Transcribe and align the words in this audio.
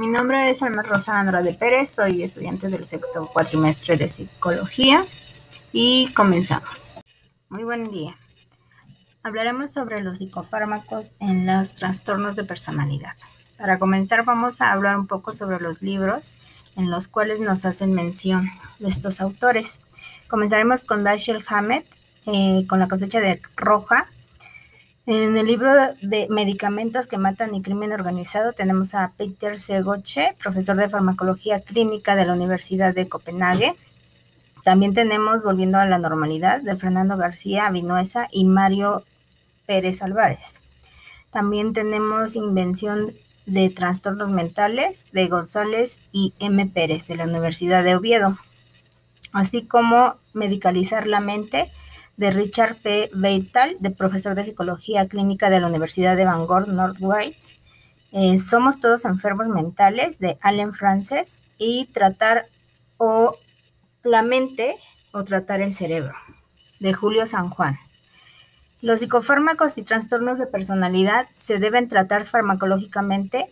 Mi 0.00 0.06
nombre 0.06 0.48
es 0.48 0.62
Alma 0.62 0.80
Rosa 0.80 1.20
Andrade 1.20 1.52
Pérez, 1.52 1.90
soy 1.90 2.22
estudiante 2.22 2.68
del 2.68 2.86
sexto 2.86 3.26
cuatrimestre 3.26 3.98
de 3.98 4.08
psicología 4.08 5.04
y 5.72 6.10
comenzamos. 6.14 7.02
Muy 7.50 7.64
buen 7.64 7.84
día. 7.84 8.16
Hablaremos 9.22 9.72
sobre 9.72 10.00
los 10.00 10.16
psicofármacos 10.16 11.12
en 11.20 11.44
los 11.44 11.74
trastornos 11.74 12.34
de 12.34 12.44
personalidad. 12.44 13.14
Para 13.58 13.78
comenzar 13.78 14.24
vamos 14.24 14.62
a 14.62 14.72
hablar 14.72 14.96
un 14.96 15.06
poco 15.06 15.34
sobre 15.34 15.60
los 15.60 15.82
libros 15.82 16.38
en 16.76 16.90
los 16.90 17.06
cuales 17.06 17.38
nos 17.38 17.66
hacen 17.66 17.92
mención 17.92 18.48
estos 18.78 19.20
autores. 19.20 19.80
Comenzaremos 20.28 20.82
con 20.82 21.04
Dashiell 21.04 21.44
Hammett, 21.46 21.84
eh, 22.24 22.66
con 22.70 22.78
la 22.78 22.88
cosecha 22.88 23.20
de 23.20 23.42
roja, 23.54 24.08
en 25.06 25.36
el 25.36 25.46
libro 25.46 25.72
de 26.02 26.26
Medicamentos 26.28 27.08
que 27.08 27.18
matan 27.18 27.54
y 27.54 27.62
crimen 27.62 27.92
organizado 27.92 28.52
tenemos 28.52 28.94
a 28.94 29.12
Peter 29.16 29.58
Segoche, 29.58 30.36
profesor 30.38 30.76
de 30.76 30.88
farmacología 30.88 31.60
clínica 31.60 32.14
de 32.14 32.26
la 32.26 32.34
Universidad 32.34 32.94
de 32.94 33.08
Copenhague. 33.08 33.74
También 34.62 34.92
tenemos 34.92 35.42
Volviendo 35.42 35.78
a 35.78 35.86
la 35.86 35.98
normalidad 35.98 36.60
de 36.60 36.76
Fernando 36.76 37.16
García 37.16 37.70
Vinuesa 37.70 38.28
y 38.30 38.44
Mario 38.44 39.04
Pérez 39.66 40.02
Álvarez. 40.02 40.60
También 41.30 41.72
tenemos 41.72 42.36
Invención 42.36 43.14
de 43.46 43.70
Trastornos 43.70 44.28
Mentales 44.28 45.06
de 45.12 45.28
González 45.28 46.00
y 46.12 46.34
M. 46.40 46.66
Pérez 46.66 47.06
de 47.06 47.16
la 47.16 47.24
Universidad 47.24 47.82
de 47.84 47.96
Oviedo, 47.96 48.38
así 49.32 49.62
como 49.62 50.16
Medicalizar 50.34 51.06
la 51.06 51.20
mente 51.20 51.72
de 52.20 52.30
Richard 52.30 52.76
P. 52.82 53.10
Beital, 53.14 53.78
de 53.80 53.90
profesor 53.90 54.34
de 54.34 54.44
psicología 54.44 55.08
clínica 55.08 55.48
de 55.48 55.58
la 55.58 55.68
Universidad 55.68 56.18
de 56.18 56.26
Bangor 56.26 56.68
Northwest. 56.68 57.52
Eh, 58.12 58.38
Somos 58.38 58.78
todos 58.78 59.06
enfermos 59.06 59.48
mentales 59.48 60.18
de 60.18 60.36
Allen 60.42 60.74
Frances 60.74 61.44
y 61.56 61.86
tratar 61.94 62.44
o 62.98 63.38
la 64.02 64.22
mente 64.22 64.76
o 65.12 65.24
tratar 65.24 65.62
el 65.62 65.72
cerebro 65.72 66.12
de 66.78 66.92
Julio 66.92 67.24
San 67.24 67.48
Juan. 67.48 67.78
Los 68.82 69.00
psicofármacos 69.00 69.78
y 69.78 69.82
trastornos 69.82 70.38
de 70.38 70.46
personalidad 70.46 71.26
se 71.34 71.58
deben 71.58 71.88
tratar 71.88 72.26
farmacológicamente. 72.26 73.50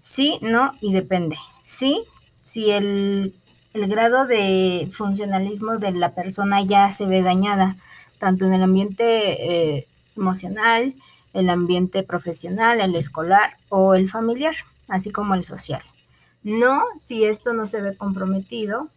Sí, 0.00 0.38
no 0.40 0.72
y 0.80 0.94
depende. 0.94 1.36
Sí, 1.66 2.06
si 2.40 2.70
el, 2.70 3.34
el 3.72 3.88
grado 3.88 4.26
de 4.26 4.88
funcionalismo 4.92 5.78
de 5.78 5.92
la 5.92 6.14
persona 6.14 6.62
ya 6.62 6.92
se 6.92 7.06
ve 7.06 7.22
dañada 7.22 7.76
tanto 8.18 8.44
en 8.44 8.52
el 8.52 8.62
ambiente 8.62 9.76
eh, 9.76 9.88
emocional, 10.16 10.94
el 11.32 11.48
ambiente 11.48 12.02
profesional, 12.02 12.80
el 12.80 12.94
escolar 12.96 13.56
o 13.68 13.94
el 13.94 14.08
familiar, 14.08 14.54
así 14.88 15.10
como 15.10 15.34
el 15.34 15.44
social. 15.44 15.82
No 16.42 16.82
si 17.02 17.24
esto 17.24 17.52
no 17.52 17.66
se 17.66 17.80
ve 17.80 17.96
comprometido 17.96 18.88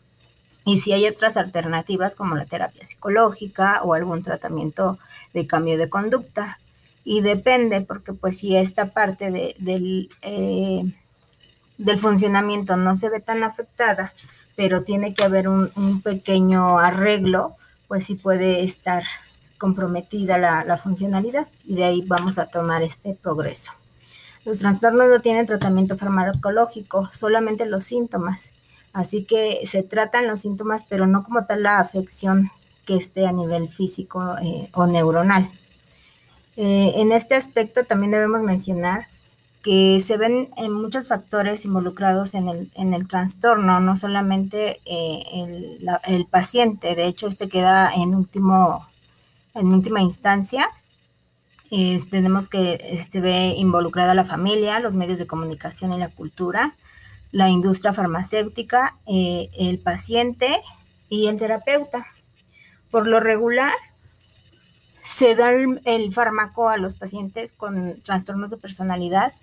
y 0.66 0.79
si 0.79 0.94
hay 0.94 1.07
otras 1.07 1.38
alternativas 1.38 2.16
como 2.16 2.35
la 2.35 2.45
terapia 2.45 2.85
psicológica 2.85 3.81
o 3.83 3.94
algún 3.94 4.23
tratamiento 4.23 4.97
de 5.33 5.45
cambio 5.45 5.77
de 5.77 5.89
conducta. 5.89 6.59
Y 7.03 7.19
depende, 7.21 7.81
porque 7.81 8.13
pues 8.13 8.38
si 8.38 8.55
esta 8.55 8.94
parte 8.94 9.29
del, 9.59 10.09
eh, 10.21 10.83
del 11.77 11.99
funcionamiento 11.99 12.77
no 12.77 12.95
se 12.95 13.09
ve 13.09 13.19
tan 13.19 13.44
afectada, 13.44 14.13
pero 14.56 14.84
tiene 14.84 15.14
que 15.14 15.23
haber 15.23 15.48
un, 15.48 15.70
pequeño 16.04 16.80
arreglo, 16.80 17.56
pues 17.88 18.06
sí 18.06 18.16
puede 18.16 18.64
estar 18.64 19.04
comprometida 19.58 20.38
la, 20.38 20.78
funcionalidad 20.78 21.48
y 21.64 21.76
de 21.76 21.86
ahí 21.86 22.04
vamos 22.06 22.38
a 22.38 22.48
tomar 22.48 22.84
este 22.84 23.14
progreso. 23.14 23.72
Los 24.46 24.59
trastornos 24.59 25.08
no 25.08 25.22
tienen 25.22 25.46
tratamiento 25.46 25.98
farmacológico, 25.98 27.09
solamente 27.14 27.66
los 27.66 27.86
síntomas. 27.86 28.52
Así 28.92 29.24
que 29.24 29.66
se 29.66 29.81
tratan 29.81 30.28
los 30.28 30.42
síntomas, 30.42 30.84
pero 30.88 31.08
no 31.08 31.24
como 31.24 31.46
tal 31.46 31.63
la 31.63 31.80
afección 31.80 32.52
que 32.86 32.97
esté 32.97 33.25
a 33.25 33.31
nivel 33.31 33.69
físico 33.69 34.36
eh, 34.44 34.69
o 34.74 34.86
neuronal. 34.86 35.50
Eh, 36.58 36.92
en 36.97 37.12
este 37.12 37.36
aspecto 37.36 37.86
también 37.86 38.12
debemos 38.12 38.44
mencionar 38.44 39.08
que 39.63 40.01
se 40.01 40.18
ven 40.18 40.50
muchos 40.69 41.07
factores 41.07 41.63
involucrados 41.63 42.35
en 42.35 42.50
el, 42.50 43.07
trastorno, 43.07 43.79
no 43.79 43.96
solamente 43.96 44.81
eh, 44.85 45.24
el, 45.34 45.79
el, 46.03 46.25
paciente, 46.25 46.96
de 46.96 47.06
hecho 47.06 47.28
este 47.28 47.47
queda 47.47 47.91
en 47.96 48.13
último, 48.13 48.85
en 49.56 49.68
última 49.68 50.01
instancia. 50.01 50.69
tenemos 52.12 52.50
que 52.50 52.78
se 52.78 52.94
este, 52.94 53.22
ve 53.22 53.56
involucrada 53.57 54.13
la 54.13 54.25
familia, 54.25 54.81
los 54.81 54.96
medios 54.96 55.18
de 55.18 55.28
comunicación 55.28 55.94
y 55.94 55.97
la 55.97 56.09
cultura, 56.09 56.75
la 57.31 57.50
industria 57.50 57.94
farmacéutica, 57.94 58.97
eh, 59.06 59.50
el 59.57 59.80
paciente 59.80 60.50
y 61.07 61.28
el 61.28 61.38
terapeuta. 61.38 62.06
Por 62.91 63.07
lo 63.07 63.22
regular, 63.22 63.72
se 65.01 65.35
da 65.35 65.51
el 65.51 66.13
fármaco 66.13 66.68
a 66.68 66.78
los 66.78 66.95
pacientes 66.95 67.53
con 67.53 68.01
trastornos 68.01 68.51
de 68.51 68.57
personalidad 68.57 69.34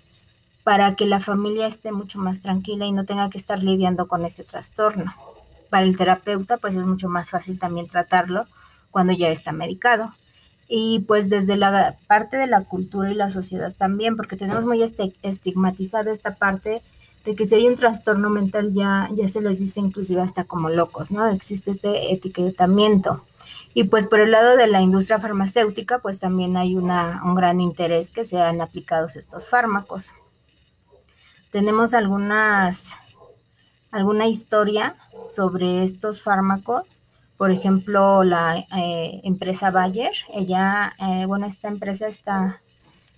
para 0.63 0.95
que 0.95 1.05
la 1.05 1.19
familia 1.19 1.67
esté 1.67 1.91
mucho 1.91 2.19
más 2.19 2.41
tranquila 2.41 2.85
y 2.85 2.91
no 2.91 3.05
tenga 3.05 3.29
que 3.29 3.37
estar 3.37 3.63
lidiando 3.63 4.07
con 4.07 4.25
este 4.25 4.43
trastorno. 4.43 5.13
Para 5.69 5.85
el 5.85 5.97
terapeuta, 5.97 6.57
pues 6.57 6.75
es 6.75 6.85
mucho 6.85 7.09
más 7.09 7.29
fácil 7.29 7.59
también 7.59 7.87
tratarlo 7.87 8.45
cuando 8.91 9.13
ya 9.13 9.29
está 9.29 9.51
medicado. 9.51 10.13
Y 10.67 10.99
pues 11.01 11.29
desde 11.29 11.57
la 11.57 11.97
parte 12.07 12.37
de 12.37 12.47
la 12.47 12.63
cultura 12.63 13.11
y 13.11 13.15
la 13.15 13.29
sociedad 13.29 13.73
también, 13.77 14.15
porque 14.15 14.37
tenemos 14.37 14.65
muy 14.65 14.81
este, 14.83 15.13
estigmatizada 15.21 16.11
esta 16.11 16.35
parte 16.35 16.81
de 17.25 17.35
que 17.35 17.45
si 17.45 17.55
hay 17.55 17.67
un 17.67 17.75
trastorno 17.75 18.29
mental 18.29 18.73
ya, 18.73 19.09
ya 19.13 19.27
se 19.27 19.41
les 19.41 19.59
dice 19.59 19.79
inclusive 19.79 20.21
hasta 20.21 20.43
como 20.43 20.69
locos, 20.69 21.11
¿no? 21.11 21.27
Existe 21.27 21.71
este 21.71 22.13
etiquetamiento. 22.13 23.25
Y 23.73 23.85
pues 23.85 24.07
por 24.07 24.21
el 24.21 24.31
lado 24.31 24.57
de 24.57 24.67
la 24.67 24.81
industria 24.81 25.19
farmacéutica, 25.19 25.99
pues 25.99 26.19
también 26.19 26.57
hay 26.57 26.75
una, 26.75 27.21
un 27.25 27.35
gran 27.35 27.59
interés 27.59 28.09
que 28.09 28.25
sean 28.25 28.61
aplicados 28.61 29.15
estos 29.15 29.47
fármacos 29.47 30.15
tenemos 31.51 31.93
algunas, 31.93 32.95
alguna 33.91 34.27
historia 34.27 34.95
sobre 35.33 35.83
estos 35.83 36.21
fármacos. 36.21 37.01
Por 37.37 37.51
ejemplo, 37.51 38.23
la 38.23 38.57
eh, 38.57 39.21
empresa 39.23 39.71
Bayer, 39.71 40.11
ella, 40.33 40.93
eh, 40.99 41.25
bueno, 41.25 41.45
esta 41.45 41.67
empresa 41.67 42.07
está 42.07 42.61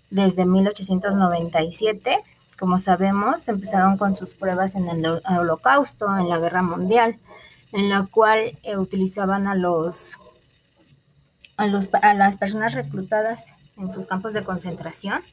desde 0.09 0.45
1897. 0.45 2.23
Como 2.57 2.77
sabemos, 2.79 3.47
empezaron 3.47 3.97
con 3.97 4.15
sus 4.15 4.35
pruebas 4.35 4.75
en 4.75 4.87
el 4.87 5.05
holocausto, 5.05 6.05
en 6.17 6.29
la 6.29 6.39
guerra 6.39 6.61
mundial, 6.61 7.19
en 7.71 7.89
la 7.89 8.05
cual 8.05 8.57
eh, 8.63 8.77
utilizaban 8.77 9.47
a 9.47 9.55
los, 9.55 10.17
a 11.57 11.67
los 11.67 11.89
a 12.01 12.13
las 12.13 12.37
personas 12.37 12.73
reclutadas 12.73 13.53
en 13.77 13.91
sus 13.91 14.05
campos 14.05 14.33
de 14.33 14.43
concentración 14.43 15.23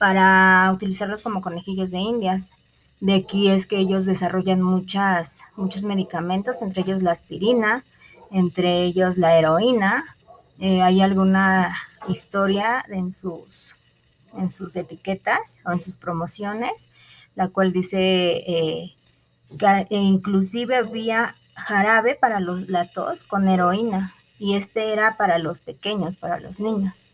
para 0.00 0.72
utilizarlos 0.72 1.20
como 1.20 1.42
conejillos 1.42 1.90
de 1.90 1.98
indias. 1.98 2.52
De 3.00 3.12
aquí 3.16 3.50
es 3.50 3.66
que 3.66 3.76
ellos 3.76 4.06
desarrollan 4.06 4.62
muchas, 4.62 5.42
muchos 5.56 5.84
medicamentos, 5.84 6.62
entre 6.62 6.80
ellos 6.80 7.02
la 7.02 7.10
aspirina, 7.10 7.84
entre 8.30 8.84
ellos 8.84 9.18
la 9.18 9.36
heroína. 9.36 10.16
Eh, 10.58 10.80
hay 10.80 11.02
alguna 11.02 11.70
historia 12.08 12.82
en 12.88 13.12
sus, 13.12 13.76
en 14.38 14.50
sus 14.50 14.74
etiquetas 14.74 15.58
o 15.66 15.72
en 15.72 15.82
sus 15.82 15.96
promociones, 15.96 16.88
la 17.34 17.48
cual 17.48 17.70
dice 17.70 17.98
eh, 17.98 18.96
que 19.58 19.86
inclusive 19.90 20.76
había 20.76 21.36
jarabe 21.54 22.14
para 22.14 22.40
los, 22.40 22.70
la 22.70 22.90
tos 22.90 23.24
con 23.24 23.48
heroína 23.48 24.14
y 24.38 24.56
este 24.56 24.94
era 24.94 25.18
para 25.18 25.38
los 25.38 25.60
pequeños, 25.60 26.16
para 26.16 26.40
los 26.40 26.58
niños. 26.58 27.04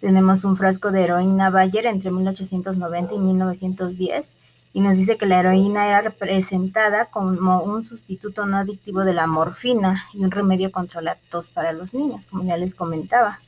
Tenemos 0.00 0.44
un 0.44 0.54
frasco 0.54 0.92
de 0.92 1.04
heroína 1.04 1.50
Bayer 1.50 1.86
entre 1.86 2.10
1890 2.10 3.14
y 3.14 3.18
1910 3.18 4.34
y 4.72 4.80
nos 4.80 4.96
dice 4.96 5.16
que 5.16 5.26
la 5.26 5.40
heroína 5.40 5.88
era 5.88 6.02
representada 6.02 7.06
como 7.06 7.62
un 7.62 7.82
sustituto 7.82 8.46
no 8.46 8.58
adictivo 8.58 9.04
de 9.04 9.14
la 9.14 9.26
morfina 9.26 10.04
y 10.14 10.22
un 10.22 10.30
remedio 10.30 10.70
contra 10.70 11.00
la 11.00 11.16
tos 11.30 11.48
para 11.50 11.72
los 11.72 11.94
niños, 11.94 12.26
como 12.26 12.44
ya 12.44 12.56
les 12.56 12.74
comentaba. 12.74 13.40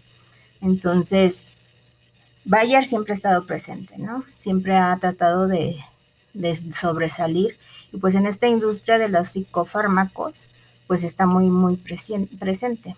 Entonces, 0.60 1.44
Bayer 2.44 2.84
siempre 2.84 3.12
ha 3.12 3.16
estado 3.16 3.46
presente, 3.46 3.98
¿no? 3.98 4.24
Siempre 4.36 4.76
ha 4.76 4.96
tratado 4.96 5.46
de, 5.46 5.76
de 6.34 6.56
sobresalir 6.74 7.58
y 7.92 7.98
pues 7.98 8.14
en 8.14 8.26
esta 8.26 8.48
industria 8.48 8.98
de 8.98 9.08
los 9.08 9.28
psicofármacos, 9.28 10.48
pues 10.86 11.04
está 11.04 11.26
muy, 11.26 11.48
muy 11.50 11.76
presente. 11.76 12.96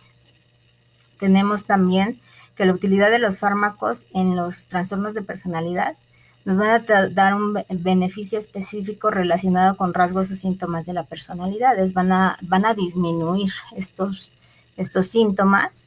Tenemos 1.18 1.64
también 1.64 2.20
que 2.54 2.66
la 2.66 2.72
utilidad 2.72 3.10
de 3.10 3.18
los 3.18 3.38
fármacos 3.38 4.04
en 4.12 4.36
los 4.36 4.66
trastornos 4.66 5.14
de 5.14 5.22
personalidad 5.22 5.96
nos 6.44 6.56
van 6.56 6.70
a 6.90 7.08
dar 7.08 7.34
un 7.34 7.56
beneficio 7.70 8.38
específico 8.38 9.10
relacionado 9.10 9.76
con 9.76 9.94
rasgos 9.94 10.30
o 10.30 10.36
síntomas 10.36 10.86
de 10.86 10.92
la 10.92 11.04
personalidad. 11.04 11.76
Van 11.92 12.12
a, 12.12 12.36
van 12.42 12.66
a 12.66 12.74
disminuir 12.74 13.52
estos, 13.76 14.32
estos 14.76 15.06
síntomas 15.06 15.84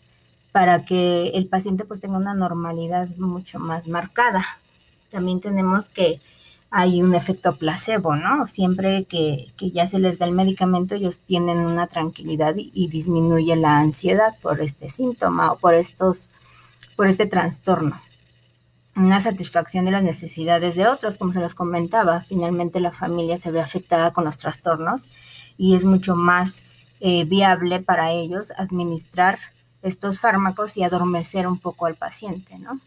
para 0.52 0.86
que 0.86 1.30
el 1.30 1.48
paciente 1.48 1.84
pues 1.84 2.00
tenga 2.00 2.18
una 2.18 2.34
normalidad 2.34 3.10
mucho 3.18 3.60
más 3.60 3.88
marcada. 3.88 4.44
También 5.12 5.42
tenemos 5.42 5.90
que 5.90 6.22
hay 6.78 7.02
un 7.02 7.16
efecto 7.16 7.56
placebo, 7.56 8.18
¿no? 8.18 8.48
Siempre 8.48 9.06
que, 9.06 9.54
ya 9.58 9.88
se 9.88 9.98
les 9.98 10.20
da 10.20 10.26
el 10.26 10.34
medicamento, 10.34 10.96
ellos 10.96 11.20
tienen 11.20 11.60
una 11.60 11.88
tranquilidad 11.88 12.54
y, 12.58 12.70
y, 12.74 12.90
disminuye 12.90 13.56
la 13.56 13.78
ansiedad 13.78 14.36
por 14.42 14.60
este 14.60 14.90
síntoma 14.90 15.54
o 15.54 15.58
por 15.58 15.74
estos, 15.74 16.30
por 16.98 17.08
este 17.08 17.28
trastorno. 17.28 18.02
Una 18.94 19.22
satisfacción 19.22 19.86
de 19.86 19.92
las 19.92 20.04
necesidades 20.04 20.76
de 20.76 20.86
otros, 20.88 21.18
como 21.18 21.32
se 21.32 21.40
los 21.40 21.56
comentaba. 21.56 22.26
Finalmente 22.28 22.82
la 22.82 22.92
familia 22.92 23.38
se 23.38 23.52
ve 23.52 23.62
afectada 23.62 24.12
con 24.12 24.26
los 24.26 24.38
trastornos 24.38 25.10
y 25.58 25.76
es 25.76 25.86
mucho 25.86 26.18
más 26.18 26.64
eh, 27.00 27.24
viable 27.24 27.80
para 27.80 28.12
ellos 28.12 28.52
administrar 28.58 29.40
estos 29.82 30.20
fármacos 30.20 30.76
y 30.76 30.84
adormecer 30.84 31.48
un 31.48 31.58
poco 31.58 31.86
al 31.86 31.96
paciente, 31.96 32.60
¿no? 32.60 32.82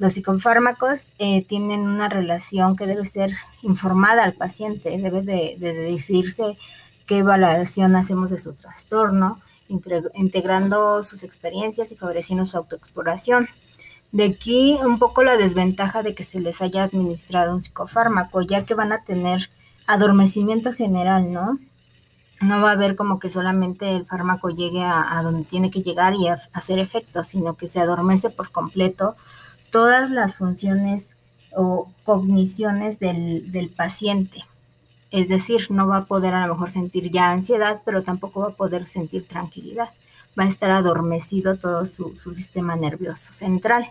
Los 0.00 0.14
psicofármacos 0.14 1.12
eh, 1.18 1.44
tienen 1.44 1.82
una 1.82 2.08
relación 2.08 2.74
que 2.74 2.86
debe 2.86 3.04
ser 3.04 3.32
informada 3.60 4.24
al 4.24 4.32
paciente, 4.32 4.96
debe 4.96 5.20
de, 5.20 5.58
decirse 5.58 6.56
qué 7.04 7.18
evaluación 7.18 7.94
hacemos 7.94 8.30
de 8.30 8.38
su 8.38 8.54
trastorno, 8.54 9.42
integrando 9.68 11.02
sus 11.02 11.22
experiencias 11.22 11.92
y 11.92 11.96
favoreciendo 11.96 12.46
su 12.46 12.56
autoexploración. 12.56 13.50
De 14.10 14.24
aquí 14.24 14.78
un 14.82 14.98
poco 14.98 15.22
la 15.22 15.36
desventaja 15.36 16.02
de 16.02 16.14
que 16.14 16.24
se 16.24 16.40
les 16.40 16.62
haya 16.62 16.84
administrado 16.84 17.52
un 17.52 17.60
psicofármaco, 17.60 18.40
ya 18.40 18.64
que 18.64 18.74
van 18.74 18.92
a 18.92 19.04
tener 19.04 19.50
adormecimiento 19.86 20.72
general, 20.72 21.30
¿no? 21.30 21.58
no 22.40 22.62
va 22.62 22.70
a 22.70 22.72
haber 22.72 22.96
como 22.96 23.18
que 23.18 23.28
solamente 23.28 23.94
el 23.94 24.06
fármaco 24.06 24.48
llegue 24.48 24.82
a, 24.82 25.20
donde 25.22 25.44
tiene 25.44 25.70
que 25.70 25.82
llegar 25.82 26.14
y 26.14 26.28
hacer 26.28 26.78
efecto, 26.78 27.22
sino 27.22 27.58
que 27.58 27.68
se 27.68 27.80
adormece 27.80 28.30
por 28.30 28.50
completo 28.50 29.14
todas 29.70 30.10
las 30.10 30.36
funciones 30.36 31.14
o 31.54 31.92
cogniciones 32.04 32.98
del, 32.98 33.50
del, 33.52 33.70
paciente. 33.70 34.44
Es 35.10 35.28
decir, 35.28 35.70
no 35.70 35.88
va 35.88 35.98
a 35.98 36.04
poder 36.06 36.34
a 36.34 36.46
lo 36.46 36.54
mejor 36.54 36.70
sentir 36.70 37.10
ya 37.10 37.30
ansiedad, 37.30 37.82
pero 37.84 38.02
tampoco 38.02 38.40
va 38.40 38.48
a 38.48 38.56
poder 38.56 38.86
sentir 38.86 39.26
tranquilidad. 39.26 39.90
Va 40.38 40.44
a 40.44 40.48
estar 40.48 40.70
adormecido 40.70 41.56
todo 41.56 41.86
su, 41.86 42.16
su 42.18 42.34
sistema 42.34 42.76
nervioso 42.76 43.32
central. 43.32 43.90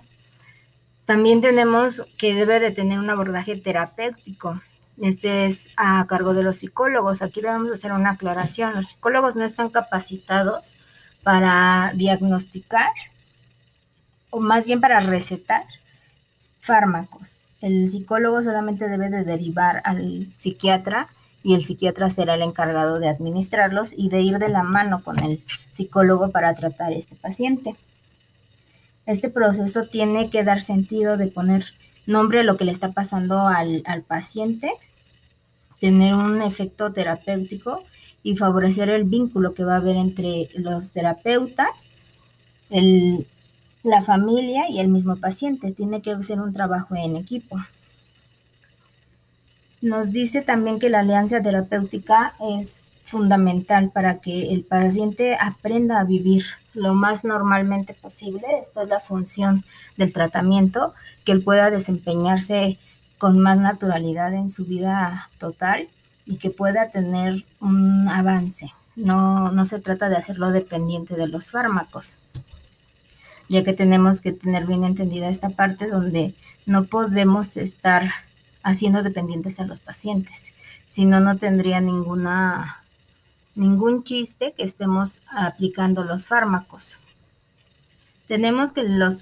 También 1.05 1.41
tenemos 1.41 2.03
que 2.17 2.33
debe 2.33 2.59
de 2.59 2.71
tener 2.71 2.99
un 2.99 3.09
abordaje 3.09 3.57
terapéutico 3.57 4.61
este 5.01 5.45
es 5.45 5.69
a 5.77 6.05
cargo 6.07 6.33
de 6.33 6.43
los 6.43 6.57
psicólogos. 6.57 7.21
Aquí 7.21 7.41
debemos 7.41 7.71
hacer 7.71 7.93
una 7.93 8.11
aclaración. 8.11 8.75
Los 8.75 8.87
psicólogos 8.87 9.35
no 9.35 9.45
están 9.45 9.69
capacitados 9.69 10.75
para 11.23 11.93
diagnosticar 11.95 12.91
o 14.29 14.39
más 14.39 14.65
bien 14.65 14.81
para 14.81 14.99
recetar 14.99 15.65
fármacos. 16.59 17.41
El 17.61 17.89
psicólogo 17.89 18.41
solamente 18.43 18.87
debe 18.87 19.09
de 19.09 19.23
derivar 19.23 19.81
al 19.85 20.33
psiquiatra 20.37 21.09
y 21.43 21.55
el 21.55 21.63
psiquiatra 21.63 22.09
será 22.09 22.35
el 22.35 22.41
encargado 22.41 22.99
de 22.99 23.09
administrarlos 23.09 23.93
y 23.95 24.09
de 24.09 24.21
ir 24.21 24.39
de 24.39 24.49
la 24.49 24.63
mano 24.63 25.03
con 25.03 25.19
el 25.19 25.43
psicólogo 25.71 26.31
para 26.31 26.53
tratar 26.55 26.91
a 26.91 26.95
este 26.95 27.15
paciente. 27.15 27.75
Este 29.05 29.29
proceso 29.29 29.87
tiene 29.87 30.29
que 30.29 30.43
dar 30.43 30.61
sentido 30.61 31.17
de 31.17 31.27
poner 31.27 31.65
nombre 32.05 32.41
a 32.41 32.43
lo 32.43 32.57
que 32.57 32.65
le 32.65 32.71
está 32.71 32.91
pasando 32.91 33.47
al, 33.47 33.83
al 33.85 34.03
paciente 34.03 34.71
tener 35.79 36.13
un 36.13 36.41
efecto 36.41 36.91
terapéutico 36.91 37.83
y 38.21 38.35
favorecer 38.35 38.89
el 38.89 39.05
vínculo 39.05 39.53
que 39.53 39.63
va 39.63 39.75
a 39.75 39.77
haber 39.77 39.95
entre 39.95 40.49
los 40.55 40.91
terapeutas, 40.91 41.87
la 43.89 44.01
familia 44.01 44.69
y 44.69 44.79
el 44.79 44.87
mismo 44.87 45.17
paciente. 45.17 45.71
Tiene 45.71 46.01
que 46.01 46.21
ser 46.23 46.39
un 46.39 46.53
trabajo 46.53 46.95
en 46.95 47.15
equipo. 47.15 47.57
Nos 49.81 50.11
dice 50.11 50.41
también 50.41 50.79
que 50.79 50.89
la 50.89 50.99
alianza 50.99 51.41
terapéutica 51.41 52.35
es 52.39 52.91
fundamental 53.05 53.89
para 53.91 54.19
que 54.19 54.53
el 54.53 54.63
paciente 54.63 55.35
aprenda 55.39 55.99
a 55.99 56.03
vivir 56.03 56.43
lo 56.73 56.93
más 56.93 57.23
normalmente 57.23 57.93
posible. 57.93 58.45
Esta 58.61 58.83
es 58.83 58.89
la 58.89 58.99
función 58.99 59.65
del 59.97 60.13
tratamiento, 60.13 60.93
que 61.25 61.31
él 61.31 61.43
pueda 61.43 61.71
desempeñarse 61.71 62.77
con 63.17 63.39
más 63.39 63.59
naturalidad 63.59 64.33
en 64.33 64.49
su 64.49 64.65
vida 64.65 65.29
total 65.39 65.87
y 66.25 66.37
que 66.37 66.51
pueda 66.51 66.91
tener 66.91 67.45
un 67.59 68.07
avance. 68.07 68.71
No, 68.95 69.51
no 69.51 69.65
se 69.65 69.79
trata 69.79 70.09
de 70.09 70.17
hacerlo 70.17 70.51
dependiente 70.51 71.15
de 71.15 71.27
los 71.27 71.51
fármacos, 71.51 72.19
ya 73.49 73.63
que 73.63 73.73
tenemos 73.73 74.21
que 74.21 74.31
tener 74.31 74.65
bien 74.65 74.83
entendida 74.83 75.27
esta 75.27 75.49
parte 75.49 75.87
donde 75.87 76.35
no 76.65 76.85
podemos 76.85 77.57
estar 77.57 78.09
haciendo 78.63 79.03
dependientes 79.03 79.59
a 79.59 79.65
los 79.65 79.79
pacientes, 79.79 80.53
si 80.89 81.05
no, 81.05 81.19
no 81.19 81.37
tendría 81.37 81.81
ninguna, 81.81 82.83
ningún 83.55 84.03
chiste 84.03 84.53
que 84.55 84.63
estemos 84.63 85.21
aplicando 85.27 86.03
los 86.03 86.25
fármacos. 86.25 86.99
Tenemos 88.27 88.73
que 88.73 88.83
los, 88.83 89.17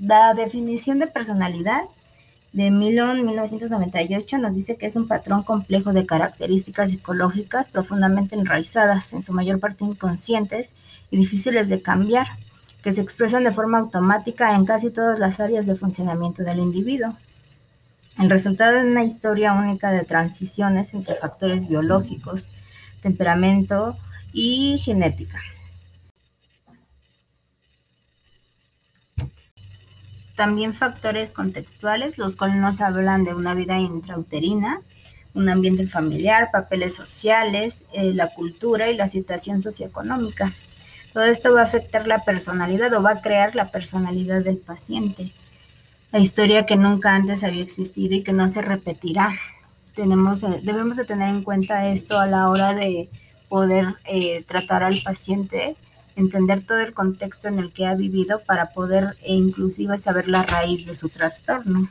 la 0.00 0.34
definición 0.34 0.98
de 0.98 1.06
personalidad 1.06 1.84
de 2.52 2.70
Milon 2.70 3.24
1998 3.24 4.38
nos 4.38 4.54
dice 4.54 4.76
que 4.76 4.86
es 4.86 4.94
un 4.94 5.08
patrón 5.08 5.42
complejo 5.42 5.92
de 5.92 6.06
características 6.06 6.92
psicológicas 6.92 7.66
profundamente 7.66 8.36
enraizadas, 8.36 9.12
en 9.12 9.24
su 9.24 9.32
mayor 9.32 9.58
parte 9.58 9.84
inconscientes 9.84 10.74
y 11.10 11.16
difíciles 11.16 11.68
de 11.68 11.82
cambiar, 11.82 12.28
que 12.84 12.92
se 12.92 13.00
expresan 13.00 13.44
de 13.44 13.54
forma 13.54 13.78
automática 13.78 14.54
en 14.54 14.66
casi 14.66 14.90
todas 14.90 15.18
las 15.18 15.40
áreas 15.40 15.64
de 15.64 15.74
funcionamiento 15.74 16.44
del 16.44 16.58
individuo. 16.58 17.16
El 18.18 18.28
resultado 18.28 18.76
es 18.76 18.84
una 18.84 19.02
historia 19.02 19.54
única 19.54 19.90
de 19.90 20.04
transiciones 20.04 20.92
entre 20.92 21.14
factores 21.14 21.66
biológicos, 21.66 22.50
temperamento 23.00 23.96
y 24.34 24.76
genética. 24.78 25.40
También 30.36 30.74
factores 30.74 31.32
contextuales, 31.32 32.18
los 32.18 32.36
cuales 32.36 32.56
nos 32.56 32.82
hablan 32.82 33.24
de 33.24 33.34
una 33.34 33.54
vida 33.54 33.78
intrauterina, 33.78 34.82
un 35.32 35.48
ambiente 35.48 35.86
familiar, 35.86 36.50
papeles 36.52 36.94
sociales, 36.94 37.86
eh, 37.94 38.12
la 38.12 38.34
cultura 38.34 38.90
y 38.90 38.96
la 38.96 39.06
situación 39.06 39.62
socioeconómica. 39.62 40.54
Todo 41.14 41.24
esto 41.24 41.54
va 41.54 41.62
a 41.62 41.64
afectar 41.64 42.06
la 42.06 42.24
personalidad 42.24 42.92
o 42.92 43.02
va 43.02 43.12
a 43.12 43.22
crear 43.22 43.54
la 43.54 43.70
personalidad 43.70 44.44
del 44.44 44.58
paciente. 44.58 45.32
La 46.12 46.18
historia 46.18 46.66
que 46.66 46.76
nunca 46.76 47.14
antes 47.14 47.42
había 47.42 47.62
existido 47.62 48.14
y 48.14 48.22
que 48.22 48.34
no 48.34 48.50
se 48.50 48.60
repetirá. 48.60 49.30
Tenemos, 49.94 50.42
eh, 50.42 50.60
debemos 50.62 50.98
de 50.98 51.06
tener 51.06 51.30
en 51.30 51.42
cuenta 51.42 51.86
esto 51.86 52.20
a 52.20 52.26
la 52.26 52.50
hora 52.50 52.74
de 52.74 53.08
poder 53.48 53.94
eh, 54.04 54.42
tratar 54.42 54.82
al 54.82 54.98
paciente 55.02 55.76
entender 56.16 56.64
todo 56.64 56.80
el 56.80 56.94
contexto 56.94 57.48
en 57.48 57.58
el 57.58 57.72
que 57.72 57.86
ha 57.86 57.94
vivido 57.94 58.42
para 58.44 58.70
poder 58.70 59.16
e 59.22 59.34
inclusive 59.34 59.98
saber 59.98 60.28
la 60.28 60.42
raíz 60.42 60.86
de 60.86 60.94
su 60.94 61.08
trastorno. 61.08 61.90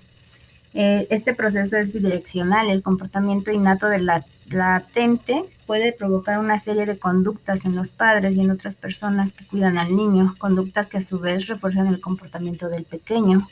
Eh, 0.73 1.07
este 1.09 1.33
proceso 1.33 1.77
es 1.77 1.93
bidireccional. 1.93 2.69
El 2.69 2.81
comportamiento 2.81 3.51
innato 3.51 3.87
de 3.87 3.99
la 3.99 4.25
latente 4.47 5.45
puede 5.65 5.93
provocar 5.93 6.39
una 6.39 6.59
serie 6.59 6.85
de 6.85 6.99
conductas 6.99 7.65
en 7.65 7.75
los 7.75 7.91
padres 7.91 8.35
y 8.35 8.41
en 8.41 8.51
otras 8.51 8.75
personas 8.75 9.33
que 9.33 9.45
cuidan 9.45 9.77
al 9.77 9.95
niño, 9.95 10.35
conductas 10.37 10.89
que 10.89 10.97
a 10.97 11.01
su 11.01 11.19
vez 11.19 11.47
refuerzan 11.47 11.87
el 11.87 12.01
comportamiento 12.01 12.69
del 12.69 12.83
pequeño. 12.85 13.47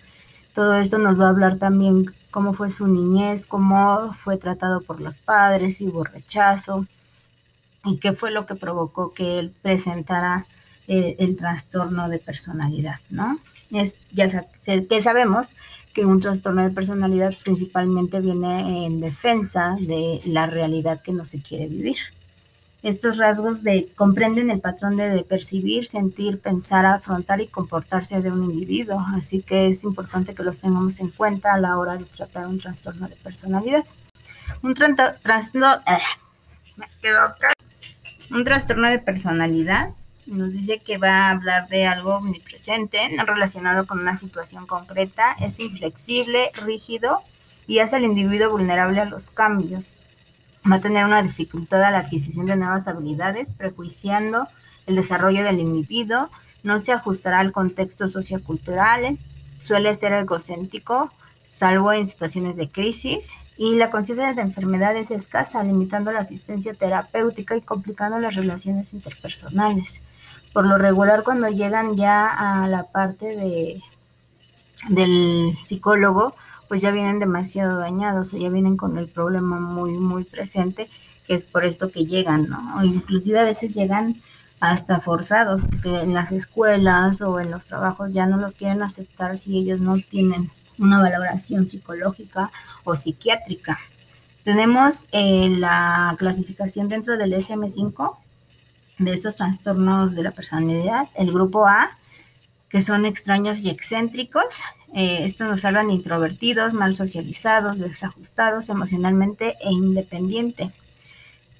Todo 0.53 0.75
esto 0.75 0.97
nos 0.97 1.19
va 1.19 1.27
a 1.27 1.29
hablar 1.29 1.57
también 1.57 2.13
cómo 2.29 2.53
fue 2.53 2.69
su 2.69 2.87
niñez, 2.87 3.45
cómo 3.45 4.13
fue 4.13 4.37
tratado 4.37 4.81
por 4.81 4.99
los 4.99 5.17
padres, 5.17 5.77
si 5.77 5.87
hubo 5.87 6.03
rechazo 6.03 6.85
y 7.85 7.97
qué 7.97 8.13
fue 8.13 8.31
lo 8.31 8.45
que 8.45 8.55
provocó 8.55 9.13
que 9.13 9.39
él 9.39 9.53
presentara 9.61 10.45
eh, 10.87 11.15
el 11.19 11.37
trastorno 11.37 12.09
de 12.09 12.19
personalidad, 12.19 12.99
¿no? 13.09 13.39
Es, 13.71 13.97
ya 14.11 14.45
que 14.65 15.01
sabemos 15.01 15.47
que 15.93 16.05
un 16.05 16.19
trastorno 16.19 16.63
de 16.63 16.71
personalidad 16.71 17.33
principalmente 17.43 18.21
viene 18.21 18.85
en 18.85 18.99
defensa 18.99 19.75
de 19.79 20.21
la 20.25 20.45
realidad 20.45 21.01
que 21.01 21.13
no 21.13 21.25
se 21.25 21.41
quiere 21.41 21.67
vivir. 21.67 21.97
Estos 22.83 23.17
rasgos 23.17 23.61
de, 23.61 23.91
comprenden 23.95 24.49
el 24.49 24.59
patrón 24.59 24.97
de, 24.97 25.23
percibir, 25.23 25.85
sentir, 25.85 26.39
pensar, 26.39 26.85
afrontar 26.85 27.39
y 27.39 27.47
comportarse 27.47 28.21
de 28.21 28.31
un 28.31 28.43
individuo, 28.43 28.99
así 29.15 29.43
que 29.43 29.67
es 29.67 29.83
importante 29.83 30.33
que 30.33 30.43
los 30.43 30.59
tengamos 30.59 30.99
en 30.99 31.09
cuenta 31.09 31.53
a 31.53 31.59
la 31.59 31.77
hora 31.77 31.97
de 31.97 32.05
tratar 32.05 32.47
un 32.47 32.57
trastorno 32.57 33.07
de 33.07 33.15
personalidad. 33.17 33.85
Un, 34.63 34.71
eh, 34.71 35.99
un 38.31 38.43
trastorno 38.43 38.89
de 38.89 38.99
personalidad 38.99 39.93
nos 40.25 40.53
dice 40.53 40.79
que 40.79 40.97
va 40.97 41.27
a 41.27 41.31
hablar 41.31 41.67
de 41.69 41.85
algo 41.85 42.15
omnipresente, 42.15 42.97
no 43.15 43.25
relacionado 43.25 43.87
con 43.87 43.99
una 43.99 44.17
situación 44.17 44.67
concreta, 44.67 45.35
es 45.39 45.59
inflexible, 45.59 46.51
rígido 46.53 47.21
y 47.67 47.79
hace 47.79 47.95
al 47.95 48.03
individuo 48.03 48.51
vulnerable 48.51 48.99
a 48.99 49.05
los 49.05 49.31
cambios. 49.31 49.95
Va 50.69 50.75
a 50.75 50.81
tener 50.81 51.05
una 51.05 51.23
dificultad 51.23 51.83
a 51.83 51.91
la 51.91 51.99
adquisición 51.99 52.45
de 52.45 52.55
nuevas 52.55 52.87
habilidades, 52.87 53.51
prejuiciando 53.51 54.47
el 54.85 54.95
desarrollo 54.95 55.43
del 55.43 55.59
individuo, 55.59 56.29
no 56.63 56.79
se 56.79 56.91
ajustará 56.91 57.39
al 57.39 57.51
contexto 57.51 58.07
sociocultural, 58.07 59.17
suele 59.59 59.93
ser 59.95 60.13
egocéntrico, 60.13 61.11
salvo 61.47 61.91
en 61.91 62.07
situaciones 62.07 62.55
de 62.55 62.69
crisis, 62.69 63.33
y 63.57 63.75
la 63.75 63.91
conciencia 63.91 64.33
de 64.33 64.41
enfermedad 64.41 64.95
es 64.95 65.11
escasa, 65.11 65.63
limitando 65.63 66.11
la 66.11 66.21
asistencia 66.21 66.73
terapéutica 66.73 67.55
y 67.55 67.61
complicando 67.61 68.19
las 68.19 68.35
relaciones 68.35 68.93
interpersonales. 68.93 70.01
Por 70.53 70.67
lo 70.67 70.77
regular, 70.77 71.23
cuando 71.23 71.47
llegan 71.47 71.95
ya 71.95 72.27
a 72.27 72.67
la 72.67 72.91
parte 72.91 73.35
de, 73.37 73.81
del 74.89 75.53
psicólogo, 75.61 76.35
pues 76.67 76.81
ya 76.81 76.91
vienen 76.91 77.19
demasiado 77.19 77.79
dañados 77.79 78.33
o 78.33 78.37
ya 78.37 78.49
vienen 78.49 78.77
con 78.77 78.97
el 78.97 79.07
problema 79.07 79.59
muy, 79.59 79.93
muy 79.97 80.23
presente, 80.23 80.89
que 81.25 81.35
es 81.35 81.45
por 81.45 81.65
esto 81.65 81.91
que 81.91 82.05
llegan, 82.05 82.49
¿no? 82.49 82.77
O 82.77 82.83
inclusive 82.83 83.39
a 83.39 83.43
veces 83.43 83.73
llegan 83.73 84.21
hasta 84.59 85.01
forzados, 85.01 85.61
porque 85.61 86.01
en 86.01 86.13
las 86.13 86.31
escuelas 86.31 87.21
o 87.21 87.39
en 87.39 87.51
los 87.51 87.65
trabajos 87.65 88.13
ya 88.13 88.25
no 88.25 88.37
los 88.37 88.57
quieren 88.57 88.83
aceptar 88.83 89.37
si 89.37 89.57
ellos 89.57 89.79
no 89.79 89.95
tienen 89.97 90.51
una 90.77 90.99
valoración 90.99 91.67
psicológica 91.67 92.51
o 92.83 92.95
psiquiátrica. 92.95 93.79
Tenemos 94.43 95.07
eh, 95.11 95.49
la 95.49 96.15
clasificación 96.17 96.89
dentro 96.89 97.17
del 97.17 97.33
SM5 97.33 98.17
de 99.03 99.11
estos 99.11 99.37
trastornos 99.37 100.15
de 100.15 100.23
la 100.23 100.31
personalidad, 100.31 101.09
el 101.15 101.31
grupo 101.31 101.67
A, 101.67 101.97
que 102.69 102.81
son 102.81 103.05
extraños 103.05 103.59
y 103.61 103.69
excéntricos. 103.69 104.61
Eh, 104.93 105.25
estos 105.25 105.49
nos 105.49 105.65
hablan 105.65 105.89
introvertidos, 105.89 106.73
mal 106.73 106.93
socializados, 106.93 107.79
desajustados 107.79 108.69
emocionalmente 108.69 109.57
e 109.61 109.71
independiente. 109.71 110.71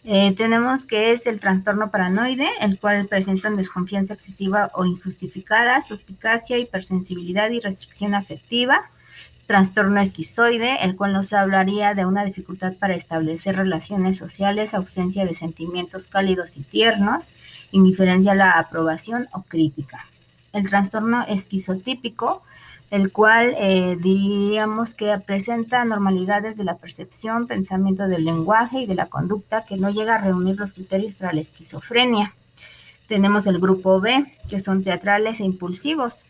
Eh, 0.04 0.34
tenemos 0.36 0.86
que 0.86 1.12
es 1.12 1.28
el 1.28 1.40
trastorno 1.40 1.92
paranoide, 1.92 2.48
el 2.62 2.80
cual 2.80 3.08
presentan 3.08 3.56
desconfianza 3.58 4.14
excesiva 4.14 4.72
o 4.74 4.86
injustificada, 4.86 5.82
suspicacia, 5.82 6.58
hipersensibilidad 6.58 7.50
y 7.52 7.60
restricción 7.60 8.16
afectiva 8.16 8.90
trastorno 9.48 10.00
esquizoide, 10.00 10.84
el 10.84 10.96
cual 10.96 11.14
nos 11.14 11.34
hablaría 11.34 11.94
de 11.94 12.06
una 12.06 12.24
dificultad 12.26 12.74
para 12.74 12.96
establecer 12.96 13.58
relaciones 13.58 14.18
sociales, 14.18 14.74
ausencia 14.74 15.26
de 15.26 15.36
sentimientos 15.36 16.08
cálidos 16.08 16.58
y 16.58 16.62
tiernos, 16.62 17.36
indiferencia 17.72 18.32
a 18.32 18.36
la 18.36 18.52
aprobación 18.52 19.28
o 19.34 19.44
crítica. 19.44 20.08
El 20.54 20.70
trastorno 20.70 21.26
esquizotípico, 21.28 22.44
el 22.92 23.12
cual 23.12 23.56
eh, 23.58 23.98
diríamos 24.00 24.94
que 24.94 25.18
presenta 25.20 25.82
anormalidades 25.82 26.58
de 26.58 26.66
la 26.66 26.78
percepción, 26.78 27.48
pensamiento 27.48 28.08
del 28.08 28.26
lenguaje 28.26 28.82
y 28.82 28.86
de 28.86 28.96
la 28.96 29.06
conducta 29.06 29.66
que 29.66 29.78
no 29.78 29.90
llega 29.90 30.16
a 30.16 30.22
reunir 30.22 30.58
los 30.58 30.74
criterios 30.74 31.16
para 31.16 31.32
la 31.32 31.40
esquizofrenia. 31.40 32.36
Tenemos 33.08 33.48
el 33.48 33.60
grupo 33.60 34.02
B, 34.02 34.38
que 34.50 34.60
son 34.60 34.84
teatrales 34.84 35.40
e 35.40 35.46
impulsivos, 35.46 36.26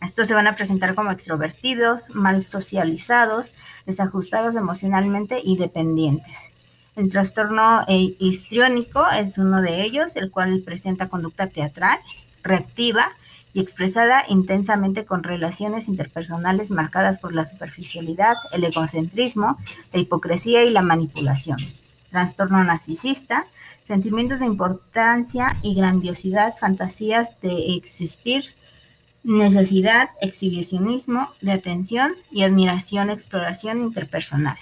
estos 0.00 0.28
se 0.28 0.34
van 0.34 0.46
a 0.46 0.56
presentar 0.56 0.94
como 0.94 1.10
extrovertidos, 1.10 2.10
mal 2.14 2.40
socializados, 2.42 3.54
desajustados 3.86 4.56
emocionalmente 4.56 5.40
y 5.42 5.56
dependientes. 5.56 6.50
El 6.96 7.10
trastorno 7.10 7.82
eh, 7.86 8.16
histriónico 8.18 9.04
es 9.10 9.38
uno 9.38 9.60
de 9.60 9.82
ellos, 9.82 10.16
el 10.16 10.30
cual 10.30 10.62
presenta 10.64 11.08
conducta 11.08 11.46
teatral, 11.48 11.98
reactiva 12.42 13.12
y 13.52 13.60
expresada 13.60 14.24
intensamente 14.28 15.04
con 15.04 15.22
relaciones 15.22 15.88
interpersonales 15.88 16.70
marcadas 16.70 17.18
por 17.18 17.34
la 17.34 17.44
superficialidad, 17.44 18.34
el 18.52 18.64
egocentrismo, 18.64 19.58
la 19.92 20.00
hipocresía 20.00 20.64
y 20.64 20.70
la 20.70 20.82
manipulación. 20.82 21.58
Trastorno 22.08 22.62
narcisista, 22.64 23.46
sentimientos 23.84 24.40
de 24.40 24.46
importancia 24.46 25.58
y 25.62 25.74
grandiosidad, 25.74 26.54
fantasías 26.58 27.30
de 27.40 27.76
existir 27.76 28.54
necesidad, 29.22 30.10
exhibicionismo 30.20 31.32
de 31.40 31.52
atención 31.52 32.14
y 32.30 32.42
admiración, 32.42 33.10
exploración 33.10 33.80
interpersonal. 33.80 34.56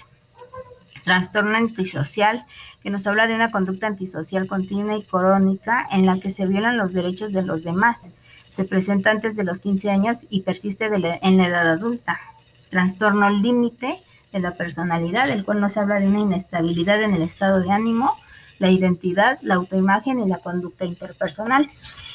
Trastorno 1.03 1.57
antisocial, 1.57 2.45
que 2.83 2.89
nos 2.89 3.07
habla 3.07 3.27
de 3.27 3.35
una 3.35 3.51
conducta 3.51 3.87
antisocial 3.87 4.47
continua 4.47 4.95
y 4.95 5.03
crónica 5.03 5.87
en 5.91 6.05
la 6.05 6.19
que 6.19 6.31
se 6.31 6.45
violan 6.45 6.77
los 6.77 6.93
derechos 6.93 7.33
de 7.33 7.41
los 7.41 7.63
demás. 7.63 8.09
Se 8.49 8.65
presenta 8.65 9.11
antes 9.11 9.35
de 9.35 9.43
los 9.43 9.59
15 9.59 9.91
años 9.91 10.27
y 10.29 10.41
persiste 10.41 10.85
en 10.85 11.37
la 11.37 11.47
edad 11.47 11.67
adulta. 11.69 12.19
Trastorno 12.67 13.29
límite 13.29 14.03
de 14.31 14.39
la 14.39 14.55
personalidad, 14.55 15.29
el 15.29 15.45
cual 15.45 15.59
nos 15.61 15.77
habla 15.77 15.99
de 15.99 16.07
una 16.07 16.19
inestabilidad 16.19 17.01
en 17.01 17.13
el 17.13 17.21
estado 17.21 17.61
de 17.61 17.71
ánimo, 17.71 18.15
la 18.59 18.69
identidad, 18.69 19.39
la 19.41 19.55
autoimagen 19.55 20.19
y 20.19 20.27
la 20.27 20.37
conducta 20.39 20.85
interpersonal. 20.85 21.71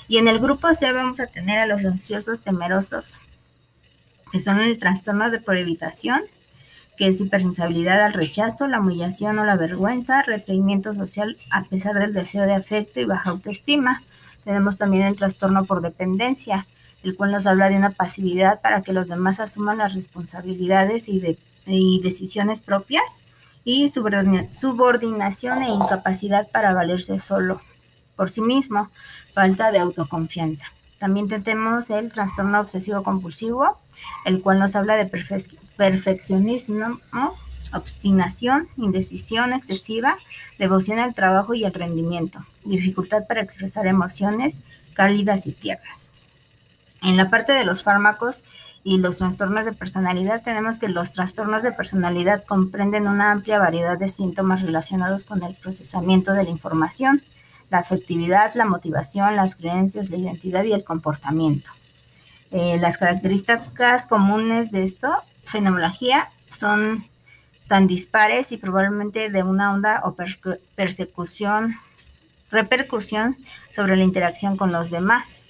Y 0.06 0.18
en 0.18 0.28
el 0.28 0.38
grupo 0.38 0.72
C 0.74 0.92
vamos 0.92 1.20
a 1.20 1.26
tener 1.26 1.58
a 1.58 1.66
los 1.66 1.84
ansiosos 1.84 2.40
temerosos, 2.40 3.18
que 4.30 4.40
son 4.40 4.60
el 4.60 4.78
trastorno 4.78 5.30
de 5.30 5.40
prohibitación, 5.40 6.22
que 6.96 7.08
es 7.08 7.20
hipersensibilidad 7.20 8.02
al 8.02 8.12
rechazo, 8.12 8.68
la 8.68 8.80
humillación 8.80 9.38
o 9.38 9.44
la 9.44 9.56
vergüenza, 9.56 10.22
retraimiento 10.22 10.94
social 10.94 11.36
a 11.50 11.64
pesar 11.64 11.98
del 11.98 12.12
deseo 12.12 12.44
de 12.44 12.54
afecto 12.54 13.00
y 13.00 13.04
baja 13.04 13.30
autoestima. 13.30 14.02
Tenemos 14.44 14.76
también 14.76 15.04
el 15.04 15.16
trastorno 15.16 15.64
por 15.64 15.80
dependencia, 15.80 16.66
el 17.02 17.16
cual 17.16 17.32
nos 17.32 17.46
habla 17.46 17.70
de 17.70 17.76
una 17.76 17.90
pasividad 17.90 18.60
para 18.60 18.82
que 18.82 18.92
los 18.92 19.08
demás 19.08 19.40
asuman 19.40 19.78
las 19.78 19.94
responsabilidades 19.94 21.08
y, 21.08 21.18
de, 21.18 21.38
y 21.66 22.00
decisiones 22.02 22.60
propias 22.60 23.18
y 23.64 23.88
subordinación 23.88 25.62
e 25.62 25.70
incapacidad 25.70 26.48
para 26.50 26.74
valerse 26.74 27.18
solo 27.18 27.60
por 28.16 28.30
sí 28.30 28.40
mismo, 28.40 28.90
falta 29.32 29.70
de 29.70 29.78
autoconfianza. 29.78 30.66
También 30.98 31.28
tenemos 31.28 31.90
el 31.90 32.12
trastorno 32.12 32.60
obsesivo 32.60 33.02
compulsivo, 33.02 33.78
el 34.24 34.40
cual 34.40 34.58
nos 34.58 34.74
habla 34.74 34.96
de 34.96 35.06
perfeccionismo, 35.76 37.00
obstinación, 37.72 38.68
indecisión 38.76 39.52
excesiva, 39.52 40.16
devoción 40.58 40.98
al 40.98 41.14
trabajo 41.14 41.54
y 41.54 41.64
al 41.64 41.74
rendimiento, 41.74 42.46
dificultad 42.64 43.26
para 43.26 43.42
expresar 43.42 43.86
emociones 43.86 44.58
cálidas 44.94 45.46
y 45.46 45.52
tiernas. 45.52 46.12
En 47.02 47.16
la 47.18 47.28
parte 47.28 47.52
de 47.52 47.66
los 47.66 47.82
fármacos 47.82 48.44
y 48.82 48.98
los 48.98 49.18
trastornos 49.18 49.64
de 49.64 49.72
personalidad, 49.72 50.42
tenemos 50.42 50.78
que 50.78 50.88
los 50.88 51.12
trastornos 51.12 51.62
de 51.62 51.72
personalidad 51.72 52.44
comprenden 52.44 53.08
una 53.08 53.30
amplia 53.30 53.58
variedad 53.58 53.98
de 53.98 54.08
síntomas 54.08 54.62
relacionados 54.62 55.24
con 55.24 55.42
el 55.42 55.54
procesamiento 55.54 56.32
de 56.32 56.44
la 56.44 56.50
información, 56.50 57.22
la 57.74 57.80
afectividad, 57.80 58.54
la 58.54 58.66
motivación, 58.66 59.34
las 59.34 59.56
creencias, 59.56 60.08
la 60.08 60.16
identidad 60.16 60.62
y 60.62 60.72
el 60.72 60.84
comportamiento. 60.84 61.70
Eh, 62.52 62.78
las 62.80 62.98
características 62.98 64.06
comunes 64.06 64.70
de 64.70 64.84
esto, 64.84 65.08
fenomenología, 65.42 66.30
son 66.46 67.08
tan 67.66 67.88
dispares 67.88 68.52
y 68.52 68.58
probablemente 68.58 69.28
de 69.28 69.42
una 69.42 69.74
onda 69.74 70.02
o 70.04 70.14
persecución, 70.76 71.74
repercusión 72.52 73.36
sobre 73.74 73.96
la 73.96 74.04
interacción 74.04 74.56
con 74.56 74.70
los 74.70 74.90
demás. 74.90 75.48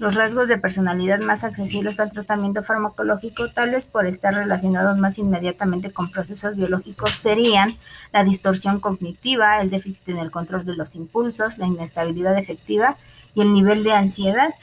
Los 0.00 0.14
rasgos 0.14 0.48
de 0.48 0.56
personalidad 0.56 1.20
más 1.20 1.44
accesibles 1.44 2.00
al 2.00 2.10
tratamiento 2.10 2.62
farmacológico, 2.62 3.50
tal 3.50 3.72
vez 3.72 3.86
por 3.86 4.06
estar 4.06 4.32
relacionados 4.32 4.96
más 4.96 5.18
inmediatamente 5.18 5.90
con 5.90 6.10
procesos 6.10 6.56
biológicos, 6.56 7.10
serían 7.10 7.70
la 8.10 8.24
distorsión 8.24 8.80
cognitiva, 8.80 9.60
el 9.60 9.68
déficit 9.68 10.08
en 10.08 10.16
el 10.16 10.30
control 10.30 10.64
de 10.64 10.74
los 10.74 10.96
impulsos, 10.96 11.58
la 11.58 11.66
inestabilidad 11.66 12.38
efectiva 12.38 12.96
y 13.34 13.42
el 13.42 13.52
nivel 13.52 13.84
de 13.84 13.92
ansiedad. 13.92 14.54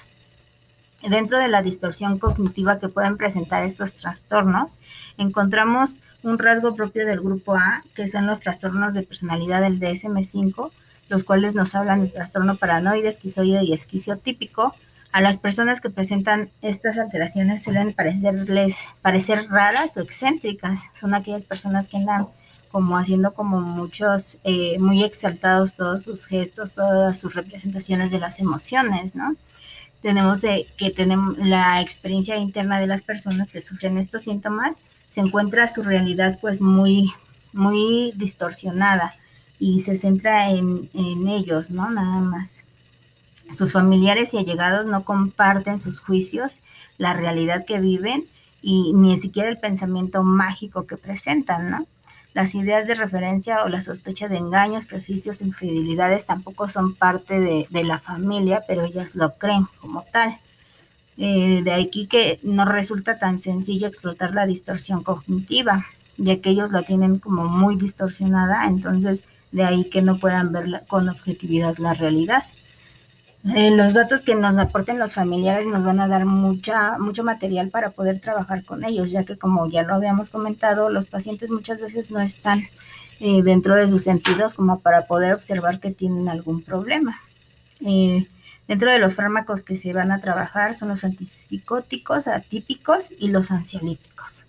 Dentro 1.08 1.40
de 1.40 1.50
la 1.50 1.62
distorsión 1.62 2.18
cognitiva 2.18 2.80
que 2.80 2.90
pueden 2.90 3.16
presentar 3.16 3.62
estos 3.62 3.94
trastornos, 3.94 4.80
encontramos 5.20 6.00
un 6.24 6.40
rasgo 6.40 6.76
propio 6.76 7.06
del 7.06 7.22
grupo 7.22 7.54
A, 7.54 7.84
que 7.94 8.08
son 8.08 8.26
los 8.26 8.40
trastornos 8.40 8.96
de 8.96 9.04
personalidad 9.04 9.62
del 9.62 9.80
DSM5, 9.80 10.72
los 11.10 11.24
cuales 11.24 11.54
nos 11.54 11.76
hablan 11.76 12.02
de 12.02 12.08
trastorno 12.08 12.58
paranoide, 12.58 13.10
esquizoide 13.10 13.64
y 13.64 13.74
esquiziotípico, 13.74 14.74
a 15.18 15.22
las 15.22 15.40
personas 15.40 15.82
que 15.82 15.90
presentan 15.90 16.52
estas 16.62 17.00
alteraciones 17.00 17.64
suelen 17.64 17.92
parecerles 17.92 18.86
parecer 19.02 19.48
raras 19.50 19.98
o 19.98 20.02
excéntricas. 20.02 20.92
Son 20.94 21.16
aquellas 21.16 21.46
personas 21.46 21.90
que 21.90 21.98
andan 21.98 22.28
como 22.70 23.00
haciendo 23.00 23.34
como 23.34 23.60
muchos, 23.60 24.38
eh, 24.44 24.78
muy 24.78 25.04
exaltados 25.04 25.74
todos 25.74 26.04
sus 26.04 26.28
gestos, 26.28 26.76
todas 26.76 27.20
sus 27.20 27.34
representaciones 27.34 28.12
de 28.12 28.20
las 28.20 28.40
emociones, 28.40 29.16
¿no? 29.16 29.36
Tenemos 30.04 30.44
eh, 30.44 30.68
que 30.78 30.92
tenemos 30.92 31.36
la 31.40 31.82
experiencia 31.82 32.38
interna 32.38 32.80
de 32.80 32.86
las 32.86 33.02
personas 33.02 33.52
que 33.52 33.64
sufren 33.64 33.98
estos 33.98 34.22
síntomas, 34.22 34.84
se 35.10 35.22
encuentra 35.22 35.68
su 35.68 35.82
realidad 35.82 36.38
pues 36.40 36.62
muy, 36.62 37.12
muy 37.54 38.14
distorsionada 38.16 39.16
y 39.58 39.80
se 39.80 39.96
centra 39.96 40.52
en, 40.52 40.92
en 40.94 41.28
ellos, 41.28 41.72
¿no? 41.72 41.90
Nada 41.90 42.20
más. 42.20 42.67
Sus 43.52 43.74
familiares 43.74 44.34
y 44.34 44.38
allegados 44.38 44.86
no 44.86 45.04
comparten 45.04 45.80
sus 45.80 46.02
juicios, 46.02 46.62
la 46.98 47.14
realidad 47.14 47.66
que 47.66 47.80
viven 47.80 48.28
y 48.62 48.94
ni 48.94 49.18
siquiera 49.18 49.50
el 49.50 49.60
pensamiento 49.60 50.24
mágico 50.24 50.88
que 50.88 50.98
presentan, 50.98 51.70
¿no? 51.70 51.88
Las 52.34 52.54
ideas 52.54 52.86
de 52.86 52.94
referencia 52.94 53.64
o 53.64 53.68
la 53.68 53.82
sospecha 53.82 54.28
de 54.28 54.38
engaños, 54.38 54.86
prejuicios, 54.86 55.42
infidelidades 55.42 56.28
tampoco 56.28 56.68
son 56.68 56.94
parte 56.94 57.40
de, 57.40 57.84
la 57.84 57.98
familia, 57.98 58.64
pero 58.68 58.86
ellas 58.86 59.16
lo 59.16 59.38
creen 59.40 59.68
como 59.82 60.04
tal. 60.04 60.40
Eh, 61.18 61.64
de 61.64 61.74
aquí 61.74 62.06
que 62.06 62.40
no 62.44 62.64
resulta 62.66 63.18
tan 63.18 63.40
sencillo 63.40 63.88
explotar 63.88 64.36
la 64.36 64.46
distorsión 64.46 65.02
cognitiva, 65.02 65.88
ya 66.18 66.40
que 66.40 66.52
ellos 66.52 66.72
la 66.72 66.84
tienen 66.84 67.18
como 67.18 67.46
muy 67.46 67.76
distorsionada, 67.76 68.68
entonces 68.68 69.24
de 69.52 69.64
ahí 69.64 69.86
que 69.86 70.04
no 70.04 70.20
puedan 70.20 70.52
ver 70.52 70.84
con 70.88 71.10
objetividad 71.10 71.78
la 71.78 71.96
realidad. 71.96 72.44
Eh, 73.56 73.72
los 73.72 73.94
datos 73.94 74.24
que 74.24 74.36
nos 74.36 74.58
aporten 74.58 75.00
los 75.00 75.14
familiares 75.14 75.66
nos 75.66 75.84
van 75.84 76.00
a 76.00 76.08
dar 76.08 76.26
mucha, 76.26 76.98
mucho 76.98 77.24
material 77.24 77.70
para 77.70 77.92
poder 77.92 78.20
trabajar 78.20 78.66
con 78.66 78.84
ellos, 78.84 79.12
ya 79.12 79.24
que 79.24 79.38
como 79.38 79.70
ya 79.70 79.84
lo 79.84 79.94
habíamos 79.94 80.30
comentado, 80.30 80.90
los 80.90 81.08
pacientes 81.08 81.50
muchas 81.50 81.82
veces 81.82 82.12
no 82.12 82.20
están 82.20 82.68
eh, 83.20 83.42
dentro 83.44 83.76
de 83.76 83.88
sus 83.88 84.04
sentidos 84.04 84.54
como 84.54 84.80
para 84.80 85.08
poder 85.08 85.34
observar 85.34 85.80
que 85.80 85.92
tienen 85.92 86.28
algún 86.28 86.62
problema. 86.62 87.22
Eh, 87.80 88.28
dentro 88.68 88.92
de 88.92 89.00
los 89.00 89.16
fármacos 89.16 89.64
que 89.64 89.78
se 89.78 89.94
van 89.94 90.12
a 90.12 90.20
trabajar 90.20 90.74
son 90.74 90.90
los 90.90 91.04
antipsicóticos, 91.04 92.28
atípicos 92.28 93.12
y 93.18 93.30
los 93.30 93.52
ansiolíticos. 93.52 94.46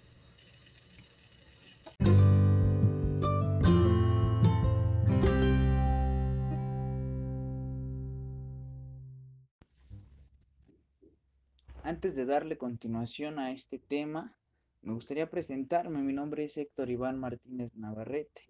Antes 11.89 12.15
de 12.17 12.27
darle 12.27 12.59
continuación 12.59 13.39
a 13.39 13.51
este 13.51 13.79
tema, 13.79 14.37
me 14.83 14.93
gustaría 14.93 15.31
presentarme. 15.31 16.03
Mi 16.03 16.13
nombre 16.13 16.45
es 16.45 16.59
Héctor 16.59 16.91
Iván 16.91 17.19
Martínez 17.19 17.77
Navarrete. 17.77 18.43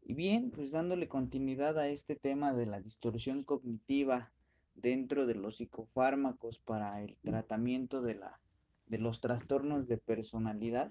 Y 0.00 0.14
bien, 0.14 0.50
pues 0.50 0.70
dándole 0.70 1.06
continuidad 1.06 1.78
a 1.78 1.88
este 1.88 2.16
tema 2.16 2.54
de 2.54 2.64
la 2.64 2.80
distorsión 2.80 3.44
cognitiva 3.44 4.32
dentro 4.74 5.26
de 5.26 5.34
los 5.34 5.56
psicofármacos 5.56 6.58
para 6.58 7.02
el 7.02 7.18
tratamiento 7.20 8.00
de, 8.00 8.14
la, 8.14 8.40
de 8.86 8.96
los 8.96 9.20
trastornos 9.20 9.86
de 9.86 9.98
personalidad, 9.98 10.90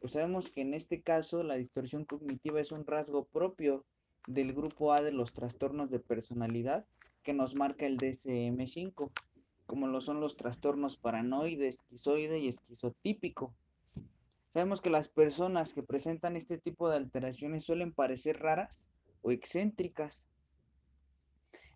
pues 0.00 0.12
sabemos 0.12 0.50
que 0.50 0.60
en 0.60 0.74
este 0.74 1.00
caso 1.00 1.42
la 1.42 1.54
distorsión 1.54 2.04
cognitiva 2.04 2.60
es 2.60 2.70
un 2.70 2.84
rasgo 2.84 3.24
propio 3.24 3.86
del 4.26 4.52
grupo 4.52 4.92
A 4.92 5.00
de 5.00 5.12
los 5.12 5.32
trastornos 5.32 5.90
de 5.90 6.00
personalidad 6.00 6.84
que 7.22 7.32
nos 7.32 7.54
marca 7.54 7.86
el 7.86 7.96
DSM5 7.96 9.10
como 9.66 9.86
lo 9.86 10.00
son 10.00 10.20
los 10.20 10.36
trastornos 10.36 10.96
paranoide, 10.96 11.68
esquizoide 11.68 12.38
y 12.38 12.48
esquizotípico. 12.48 13.54
Sabemos 14.50 14.80
que 14.80 14.90
las 14.90 15.08
personas 15.08 15.72
que 15.72 15.82
presentan 15.82 16.36
este 16.36 16.58
tipo 16.58 16.88
de 16.88 16.96
alteraciones 16.96 17.64
suelen 17.64 17.92
parecer 17.92 18.40
raras 18.40 18.90
o 19.22 19.32
excéntricas. 19.32 20.28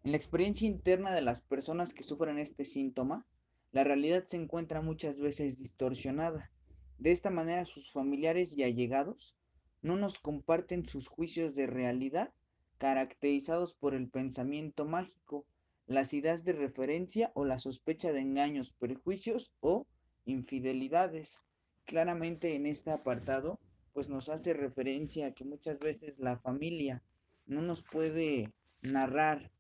En 0.05 0.13
la 0.13 0.17
experiencia 0.17 0.69
interna 0.69 1.13
de 1.13 1.23
las 1.23 1.41
personas 1.41 1.93
que 1.93 2.05
sufren 2.05 2.39
este 2.39 2.65
síntoma, 2.65 3.27
la 3.73 3.85
realidad 3.85 4.25
se 4.25 4.37
encuentra 4.37 4.81
muchas 4.81 5.19
veces 5.19 5.59
distorsionada. 5.59 6.51
De 6.99 7.13
esta 7.13 7.31
manera 7.31 7.65
sus 7.65 7.91
familiares 7.91 8.57
y 8.57 8.63
allegados 8.63 9.35
no 9.83 9.97
nos 9.97 10.19
comparten 10.19 10.87
sus 10.87 11.09
juicios 11.09 11.55
de 11.55 11.67
realidad 11.67 12.33
caracterizados 12.79 13.75
por 13.75 13.95
el 13.95 14.09
pensamiento 14.09 14.85
mágico 14.85 15.47
las 15.89 16.13
ideas 16.13 16.45
de 16.45 16.53
referencia 16.53 17.33
o 17.35 17.45
la 17.45 17.59
sospecha 17.59 18.13
de 18.13 18.21
engaños, 18.21 18.73
perjuicios 18.73 19.53
o 19.61 19.87
infidelidades. 20.27 21.41
Claramente 21.87 22.55
en 22.55 22.67
este 22.67 22.91
apartado, 22.91 23.59
pues 23.95 24.11
nos 24.11 24.29
hace 24.29 24.53
referencia 24.53 25.27
a 25.27 25.33
que 25.33 25.45
muchas 25.45 25.79
veces 25.79 26.21
la 26.21 26.39
familia 26.39 27.03
no 27.47 27.63
nos 27.63 27.83
puede 27.83 28.53
narrar 28.83 29.51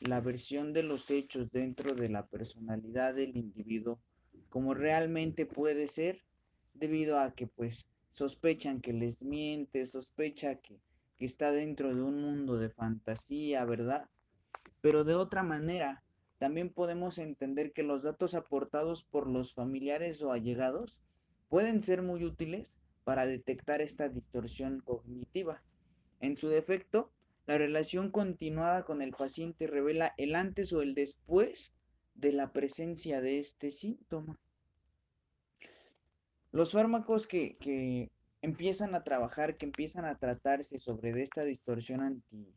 la 0.00 0.20
versión 0.20 0.74
de 0.74 0.82
los 0.82 1.10
hechos 1.10 1.50
dentro 1.50 1.94
de 1.94 2.10
la 2.10 2.26
personalidad 2.26 3.14
del 3.14 3.36
individuo 3.36 3.98
como 4.50 4.74
realmente 4.74 5.46
puede 5.46 5.88
ser 5.88 6.22
debido 6.74 7.18
a 7.18 7.34
que 7.34 7.46
pues 7.46 7.90
sospechan 8.10 8.80
que 8.80 8.92
les 8.92 9.22
miente, 9.22 9.86
sospecha 9.86 10.56
que, 10.56 10.80
que 11.18 11.26
está 11.26 11.50
dentro 11.52 11.94
de 11.94 12.02
un 12.02 12.20
mundo 12.20 12.56
de 12.56 12.70
fantasía, 12.70 13.64
¿verdad? 13.64 14.08
Pero 14.80 15.04
de 15.04 15.14
otra 15.14 15.42
manera, 15.42 16.02
también 16.38 16.70
podemos 16.70 17.18
entender 17.18 17.72
que 17.72 17.82
los 17.82 18.02
datos 18.02 18.34
aportados 18.34 19.02
por 19.02 19.28
los 19.28 19.52
familiares 19.52 20.22
o 20.22 20.32
allegados 20.32 21.00
pueden 21.48 21.82
ser 21.82 22.02
muy 22.02 22.24
útiles 22.24 22.78
para 23.04 23.26
detectar 23.26 23.80
esta 23.80 24.08
distorsión 24.08 24.80
cognitiva. 24.80 25.62
En 26.20 26.36
su 26.36 26.48
defecto, 26.48 27.10
la 27.46 27.58
relación 27.58 28.10
continuada 28.10 28.84
con 28.84 29.02
el 29.02 29.12
paciente 29.12 29.66
revela 29.66 30.14
el 30.16 30.34
antes 30.34 30.72
o 30.72 30.82
el 30.82 30.94
después 30.94 31.72
de 32.14 32.32
la 32.32 32.52
presencia 32.52 33.20
de 33.20 33.38
este 33.38 33.70
síntoma. 33.70 34.38
Los 36.52 36.72
fármacos 36.72 37.26
que, 37.26 37.56
que 37.56 38.10
empiezan 38.42 38.94
a 38.94 39.04
trabajar, 39.04 39.56
que 39.56 39.66
empiezan 39.66 40.04
a 40.04 40.18
tratarse 40.18 40.78
sobre 40.78 41.20
esta 41.22 41.44
distorsión 41.44 42.00
anti, 42.00 42.54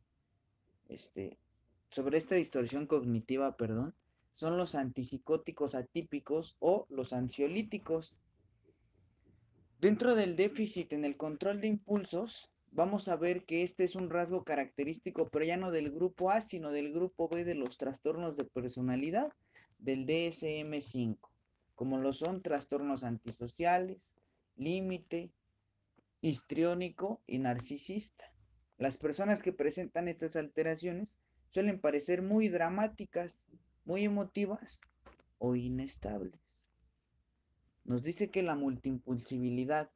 este, 0.90 1.38
sobre 1.92 2.18
esta 2.18 2.36
distorsión 2.36 2.88
cognitiva, 2.88 3.58
perdón, 3.58 3.94
son 4.32 4.58
los 4.58 4.76
antipsicóticos 4.76 5.76
atípicos 5.76 6.56
o 6.60 6.88
los 6.90 7.12
ansiolíticos. 7.12 8.20
Dentro 9.80 10.16
del 10.16 10.38
déficit 10.38 10.94
en 10.94 11.04
el 11.04 11.18
control 11.18 11.60
de 11.60 11.68
impulsos, 11.68 12.50
vamos 12.72 13.10
a 13.10 13.18
ver 13.18 13.46
que 13.46 13.64
este 13.64 13.84
es 13.84 13.96
un 13.96 14.10
rasgo 14.10 14.46
característico, 14.46 15.30
pero 15.30 15.44
ya 15.44 15.58
no 15.58 15.70
del 15.70 15.92
grupo 15.92 16.32
A, 16.32 16.40
sino 16.40 16.72
del 16.72 16.94
grupo 16.94 17.28
B 17.28 17.44
de 17.44 17.56
los 17.56 17.78
trastornos 17.78 18.38
de 18.38 18.46
personalidad 18.46 19.34
del 19.78 20.06
DSM5, 20.06 21.18
como 21.76 21.98
lo 21.98 22.14
son 22.14 22.42
trastornos 22.42 23.04
antisociales, 23.04 24.16
límite, 24.56 25.34
histriónico 26.22 27.22
y 27.28 27.40
narcisista. 27.40 28.32
Las 28.78 28.98
personas 28.98 29.44
que 29.44 29.52
presentan 29.52 30.08
estas 30.08 30.38
alteraciones 30.38 31.20
suelen 31.52 31.80
parecer 31.80 32.22
muy 32.22 32.48
dramáticas, 32.50 33.48
muy 33.86 34.04
emotivas 34.04 34.82
o 35.38 35.56
inestables. 35.56 36.66
Nos 37.84 38.04
dice 38.04 38.30
que 38.30 38.42
la 38.42 38.56
multiimpulsibilidad 38.56 39.92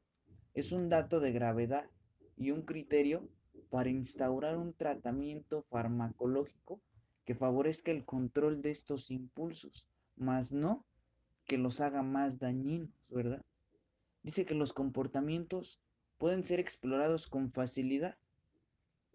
es 0.54 0.72
un 0.72 0.90
dato 0.90 1.20
de 1.20 1.32
gravedad 1.32 1.90
y 2.36 2.52
un 2.52 2.64
criterio 2.64 3.30
para 3.70 3.90
instaurar 3.90 4.58
un 4.58 4.74
tratamiento 4.74 5.64
farmacológico 5.70 6.82
que 7.24 7.36
favorezca 7.36 7.92
el 7.92 8.06
control 8.06 8.62
de 8.62 8.72
estos 8.72 9.10
impulsos, 9.10 9.88
más 10.16 10.52
no 10.52 10.86
que 11.46 11.58
los 11.58 11.80
haga 11.80 12.04
más 12.04 12.40
dañinos, 12.40 12.90
¿verdad? 13.10 13.44
Dice 14.24 14.46
que 14.46 14.56
los 14.56 14.74
comportamientos 14.74 15.80
pueden 16.18 16.44
ser 16.44 16.60
explorados 16.60 17.28
con 17.28 17.52
facilidad 17.52 18.18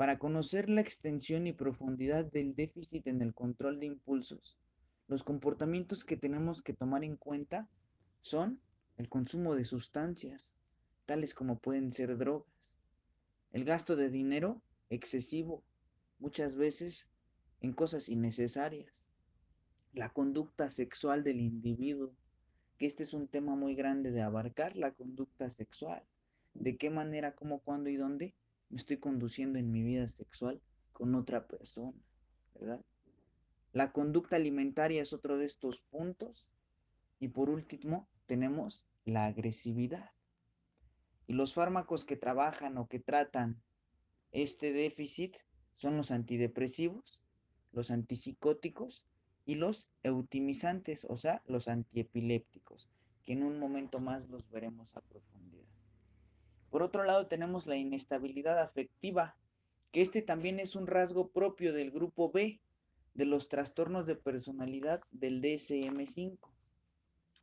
para 0.00 0.18
conocer 0.18 0.70
la 0.70 0.80
extensión 0.80 1.46
y 1.46 1.52
profundidad 1.52 2.24
del 2.24 2.54
déficit 2.54 3.06
en 3.06 3.20
el 3.20 3.34
control 3.34 3.80
de 3.80 3.84
impulsos, 3.84 4.56
los 5.08 5.22
comportamientos 5.22 6.04
que 6.04 6.16
tenemos 6.16 6.62
que 6.62 6.72
tomar 6.72 7.04
en 7.04 7.18
cuenta 7.18 7.68
son 8.22 8.62
el 8.96 9.10
consumo 9.10 9.54
de 9.54 9.66
sustancias, 9.66 10.54
tales 11.04 11.34
como 11.34 11.58
pueden 11.58 11.92
ser 11.92 12.16
drogas, 12.16 12.74
el 13.52 13.66
gasto 13.66 13.94
de 13.94 14.08
dinero 14.08 14.62
excesivo, 14.88 15.62
muchas 16.18 16.56
veces 16.56 17.06
en 17.60 17.74
cosas 17.74 18.08
innecesarias, 18.08 19.06
la 19.92 20.08
conducta 20.08 20.70
sexual 20.70 21.24
del 21.24 21.40
individuo, 21.40 22.14
que 22.78 22.86
este 22.86 23.02
es 23.02 23.12
un 23.12 23.28
tema 23.28 23.54
muy 23.54 23.74
grande 23.74 24.12
de 24.12 24.22
abarcar, 24.22 24.76
la 24.76 24.92
conducta 24.92 25.50
sexual, 25.50 26.02
de 26.54 26.78
qué 26.78 26.88
manera, 26.88 27.34
cómo, 27.34 27.58
cuándo 27.58 27.90
y 27.90 27.96
dónde 27.96 28.34
me 28.70 28.78
estoy 28.78 28.98
conduciendo 28.98 29.58
en 29.58 29.70
mi 29.70 29.82
vida 29.82 30.08
sexual 30.08 30.62
con 30.92 31.14
otra 31.14 31.46
persona, 31.46 31.98
¿verdad? 32.54 32.84
La 33.72 33.92
conducta 33.92 34.36
alimentaria 34.36 35.02
es 35.02 35.12
otro 35.12 35.38
de 35.38 35.44
estos 35.44 35.80
puntos. 35.80 36.48
Y 37.20 37.28
por 37.28 37.50
último, 37.50 38.08
tenemos 38.26 38.88
la 39.04 39.26
agresividad. 39.26 40.10
Y 41.26 41.34
los 41.34 41.54
fármacos 41.54 42.04
que 42.04 42.16
trabajan 42.16 42.78
o 42.78 42.88
que 42.88 42.98
tratan 42.98 43.62
este 44.32 44.72
déficit 44.72 45.36
son 45.76 45.96
los 45.96 46.10
antidepresivos, 46.10 47.20
los 47.72 47.90
antipsicóticos 47.90 49.06
y 49.44 49.54
los 49.54 49.88
eutimizantes, 50.02 51.06
o 51.08 51.16
sea, 51.16 51.42
los 51.46 51.68
antiepilépticos, 51.68 52.90
que 53.22 53.34
en 53.34 53.42
un 53.42 53.58
momento 53.58 54.00
más 54.00 54.28
los 54.28 54.48
veremos 54.50 54.96
a 54.96 55.00
profundidad. 55.02 55.39
Por 56.70 56.84
otro 56.84 57.02
lado 57.02 57.26
tenemos 57.26 57.66
la 57.66 57.76
inestabilidad 57.76 58.60
afectiva, 58.60 59.36
que 59.90 60.02
este 60.02 60.22
también 60.22 60.60
es 60.60 60.76
un 60.76 60.86
rasgo 60.86 61.30
propio 61.30 61.72
del 61.72 61.90
grupo 61.90 62.30
B 62.30 62.60
de 63.14 63.24
los 63.26 63.48
trastornos 63.48 64.06
de 64.06 64.14
personalidad 64.14 65.02
del 65.10 65.42
DSM5. 65.42 66.38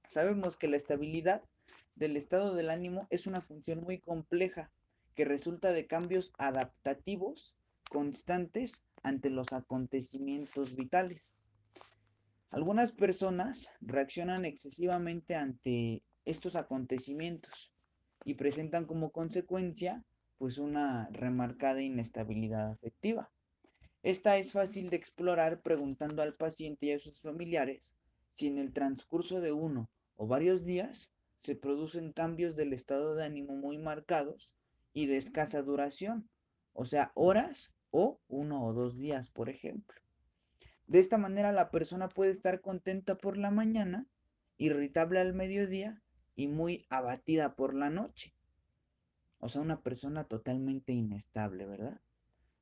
Sabemos 0.05 0.55
que 0.55 0.69
la 0.69 0.77
estabilidad 0.77 1.43
del 1.95 2.15
estado 2.15 2.55
del 2.55 2.69
ánimo 2.69 3.07
es 3.09 3.27
una 3.27 3.41
función 3.41 3.81
muy 3.81 3.99
compleja 3.99 4.71
que 5.13 5.25
resulta 5.25 5.73
de 5.73 5.87
cambios 5.87 6.31
adaptativos 6.37 7.57
constantes 7.89 8.85
ante 9.03 9.29
los 9.29 9.51
acontecimientos 9.51 10.73
vitales. 10.73 11.35
Algunas 12.49 12.93
personas 12.93 13.73
reaccionan 13.81 14.45
excesivamente 14.45 15.35
ante 15.35 16.01
estos 16.23 16.55
acontecimientos 16.55 17.73
y 18.25 18.35
presentan 18.35 18.85
como 18.85 19.11
consecuencia 19.11 20.03
pues 20.37 20.57
una 20.57 21.09
remarcada 21.11 21.81
inestabilidad 21.81 22.71
afectiva. 22.71 23.31
Esta 24.03 24.37
es 24.37 24.53
fácil 24.53 24.89
de 24.89 24.97
explorar 24.97 25.61
preguntando 25.61 26.21
al 26.21 26.35
paciente 26.35 26.87
y 26.87 26.91
a 26.91 26.99
sus 26.99 27.21
familiares 27.21 27.95
si 28.27 28.47
en 28.47 28.57
el 28.57 28.73
transcurso 28.73 29.41
de 29.41 29.51
uno 29.51 29.89
o 30.15 30.27
varios 30.27 30.65
días 30.65 31.09
se 31.39 31.55
producen 31.55 32.13
cambios 32.13 32.55
del 32.55 32.73
estado 32.73 33.15
de 33.15 33.25
ánimo 33.25 33.55
muy 33.55 33.77
marcados 33.77 34.53
y 34.93 35.05
de 35.05 35.17
escasa 35.17 35.61
duración, 35.61 36.29
o 36.73 36.85
sea, 36.85 37.11
horas 37.15 37.73
o 37.91 38.19
uno 38.27 38.65
o 38.65 38.73
dos 38.73 38.97
días, 38.97 39.29
por 39.29 39.49
ejemplo. 39.49 39.99
De 40.87 40.99
esta 40.99 41.17
manera 41.17 41.51
la 41.51 41.69
persona 41.69 42.09
puede 42.09 42.31
estar 42.31 42.61
contenta 42.61 43.15
por 43.15 43.37
la 43.37 43.51
mañana, 43.51 44.07
irritable 44.57 45.19
al 45.19 45.33
mediodía 45.33 46.01
y 46.37 46.47
muy 46.47 46.85
abatida 46.89 47.55
por 47.55 47.73
la 47.73 47.89
noche. 47.89 48.33
O 49.39 49.49
sea, 49.49 49.61
una 49.61 49.81
persona 49.81 50.23
totalmente 50.23 50.93
inestable, 50.93 51.65
¿verdad? 51.65 51.99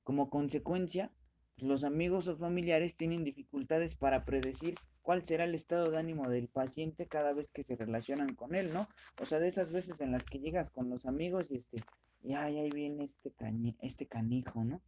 Como 0.04 0.30
consecuencia, 0.30 1.12
los 1.58 1.84
amigos 1.84 2.28
o 2.28 2.38
familiares 2.38 2.96
tienen 2.96 3.26
dificultades 3.26 3.96
para 3.96 4.24
predecir 4.24 4.76
cuál 5.02 5.24
será 5.24 5.44
el 5.44 5.54
estado 5.54 5.92
de 5.92 5.98
ánimo 5.98 6.30
del 6.30 6.48
paciente 6.48 7.08
cada 7.08 7.34
vez 7.34 7.52
que 7.52 7.64
se 7.64 7.76
relacionan 7.76 8.34
con 8.34 8.56
él, 8.56 8.74
¿no? 8.74 8.88
O 9.22 9.26
sea, 9.26 9.40
de 9.40 9.50
esas 9.50 9.72
veces 9.72 10.00
en 10.00 10.14
las 10.14 10.24
que 10.24 10.40
llegas 10.40 10.70
con 10.70 10.90
los 10.90 11.06
amigos 11.06 11.52
y 11.52 11.58
este, 11.58 11.84
y 12.24 12.34
ay, 12.34 12.58
ahí 12.58 12.70
viene 12.70 13.04
este, 13.04 13.34
este 13.82 14.08
canijo, 14.08 14.64
¿no? 14.64 14.82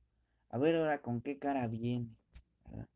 A 0.49 0.57
ver 0.57 0.77
ahora 0.77 1.01
con 1.01 1.21
qué 1.21 1.37
cara 1.37 1.67
viene, 1.67 2.15
¿verdad? 2.69 2.87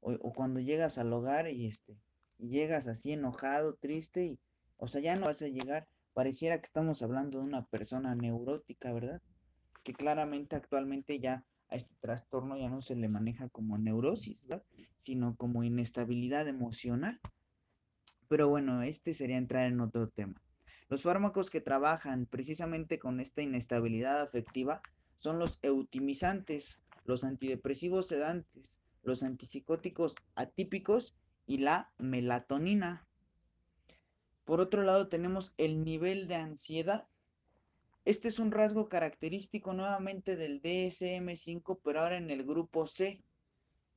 O, 0.00 0.12
o, 0.12 0.32
cuando 0.32 0.60
llegas 0.60 0.96
al 0.96 1.12
hogar 1.12 1.50
y 1.50 1.66
este, 1.66 1.96
y 2.38 2.48
llegas 2.48 2.86
así 2.86 3.12
enojado, 3.12 3.74
triste, 3.74 4.24
y, 4.24 4.38
o 4.76 4.88
sea, 4.88 5.00
ya 5.00 5.16
no 5.16 5.26
vas 5.26 5.42
a 5.42 5.48
llegar, 5.48 5.88
pareciera 6.12 6.58
que 6.58 6.66
estamos 6.66 7.02
hablando 7.02 7.38
de 7.38 7.44
una 7.44 7.66
persona 7.66 8.14
neurótica, 8.14 8.92
¿verdad? 8.92 9.22
Que 9.82 9.92
claramente 9.92 10.56
actualmente 10.56 11.20
ya 11.20 11.44
a 11.68 11.76
este 11.76 11.94
trastorno 12.00 12.56
ya 12.56 12.68
no 12.68 12.82
se 12.82 12.94
le 12.94 13.08
maneja 13.08 13.48
como 13.48 13.78
neurosis, 13.78 14.46
¿verdad? 14.46 14.64
sino 14.96 15.36
como 15.36 15.64
inestabilidad 15.64 16.48
emocional. 16.48 17.20
Pero 18.28 18.48
bueno, 18.48 18.82
este 18.82 19.12
sería 19.12 19.36
entrar 19.36 19.66
en 19.66 19.80
otro 19.80 20.08
tema. 20.08 20.40
Los 20.88 21.02
fármacos 21.02 21.50
que 21.50 21.60
trabajan 21.60 22.26
precisamente 22.26 22.98
con 22.98 23.20
esta 23.20 23.42
inestabilidad 23.42 24.20
afectiva 24.20 24.82
son 25.16 25.38
los 25.38 25.58
eutimizantes, 25.62 26.80
los 27.04 27.24
antidepresivos 27.24 28.06
sedantes, 28.06 28.80
los 29.02 29.22
antipsicóticos 29.22 30.14
atípicos 30.34 31.16
y 31.46 31.58
la 31.58 31.92
melatonina. 31.98 33.03
Por 34.44 34.60
otro 34.60 34.82
lado 34.82 35.08
tenemos 35.08 35.54
el 35.56 35.84
nivel 35.84 36.28
de 36.28 36.34
ansiedad. 36.36 37.06
Este 38.04 38.28
es 38.28 38.38
un 38.38 38.52
rasgo 38.52 38.88
característico 38.90 39.72
nuevamente 39.72 40.36
del 40.36 40.60
DSM5, 40.60 41.80
pero 41.82 42.02
ahora 42.02 42.18
en 42.18 42.30
el 42.30 42.44
grupo 42.44 42.86
C. 42.86 43.22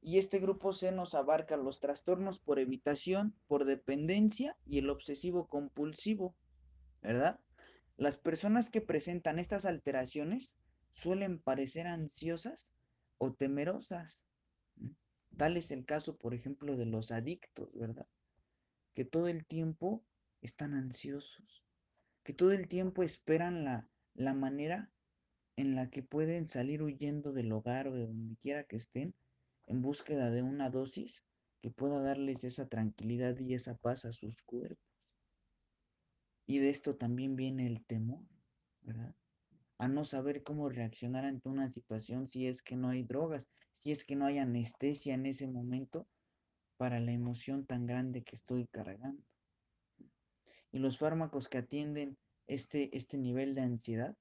Y 0.01 0.19
este 0.19 0.39
grupo 0.39 0.71
C 0.71 0.91
nos 0.93 1.15
abarca 1.15 1.57
los 1.57 1.81
trastornos 1.81 2.39
por 2.39 2.59
evitación, 2.59 3.35
por 3.47 3.65
dependencia 3.65 4.55
y 4.65 4.77
el 4.77 4.89
obsesivo 4.89 5.47
compulsivo, 5.47 6.33
¿verdad? 7.01 7.41
Las 7.97 8.15
personas 8.15 8.69
que 8.69 8.79
presentan 8.79 9.39
estas 9.39 9.65
alteraciones 9.65 10.55
suelen 10.91 11.39
parecer 11.39 11.87
ansiosas 11.87 12.71
o 13.17 13.33
temerosas. 13.33 14.23
Tal 15.35 15.57
es 15.57 15.71
el 15.71 15.83
caso, 15.83 16.15
por 16.15 16.33
ejemplo, 16.33 16.77
de 16.77 16.85
los 16.85 17.11
adictos, 17.11 17.69
¿verdad? 17.73 18.07
Que 18.93 19.03
todo 19.03 19.27
el 19.27 19.45
tiempo 19.45 20.03
están 20.41 20.73
ansiosos, 20.73 21.63
que 22.23 22.33
todo 22.33 22.51
el 22.51 22.67
tiempo 22.67 23.03
esperan 23.03 23.63
la, 23.63 23.89
la 24.13 24.33
manera 24.33 24.91
en 25.55 25.75
la 25.75 25.89
que 25.89 26.03
pueden 26.03 26.45
salir 26.45 26.83
huyendo 26.83 27.33
del 27.33 27.51
hogar 27.51 27.87
o 27.87 27.95
de 27.95 28.07
donde 28.07 28.37
quiera 28.37 28.63
que 28.63 28.75
estén 28.75 29.15
en 29.65 29.81
búsqueda 29.81 30.29
de 30.29 30.43
una 30.43 30.69
dosis 30.69 31.23
que 31.61 31.71
pueda 31.71 32.01
darles 32.01 32.43
esa 32.43 32.67
tranquilidad 32.67 33.37
y 33.39 33.53
esa 33.53 33.75
paz 33.75 34.05
a 34.05 34.11
sus 34.11 34.41
cuerpos. 34.43 34.85
Y 36.45 36.59
de 36.59 36.69
esto 36.69 36.95
también 36.95 37.35
viene 37.35 37.67
el 37.67 37.83
temor, 37.85 38.23
¿verdad? 38.81 39.13
A 39.79 39.87
no 39.87 40.05
saber 40.05 40.43
cómo 40.43 40.69
reaccionar 40.69 41.25
ante 41.25 41.49
una 41.49 41.69
situación 41.69 42.27
si 42.27 42.47
es 42.47 42.61
que 42.61 42.75
no 42.75 42.89
hay 42.89 43.03
drogas, 43.03 43.47
si 43.73 43.91
es 43.91 44.03
que 44.03 44.15
no 44.15 44.25
hay 44.25 44.37
anestesia 44.37 45.13
en 45.13 45.25
ese 45.25 45.47
momento 45.47 46.07
para 46.77 46.99
la 46.99 47.11
emoción 47.11 47.65
tan 47.65 47.85
grande 47.85 48.23
que 48.23 48.35
estoy 48.35 48.67
cargando. 48.67 49.23
Y 50.77 50.79
los 50.79 50.99
fármacos 50.99 51.49
que 51.49 51.57
atienden 51.57 52.19
este, 52.45 52.95
este 52.95 53.17
nivel 53.17 53.55
de 53.55 53.61
ansiedad 53.61 54.15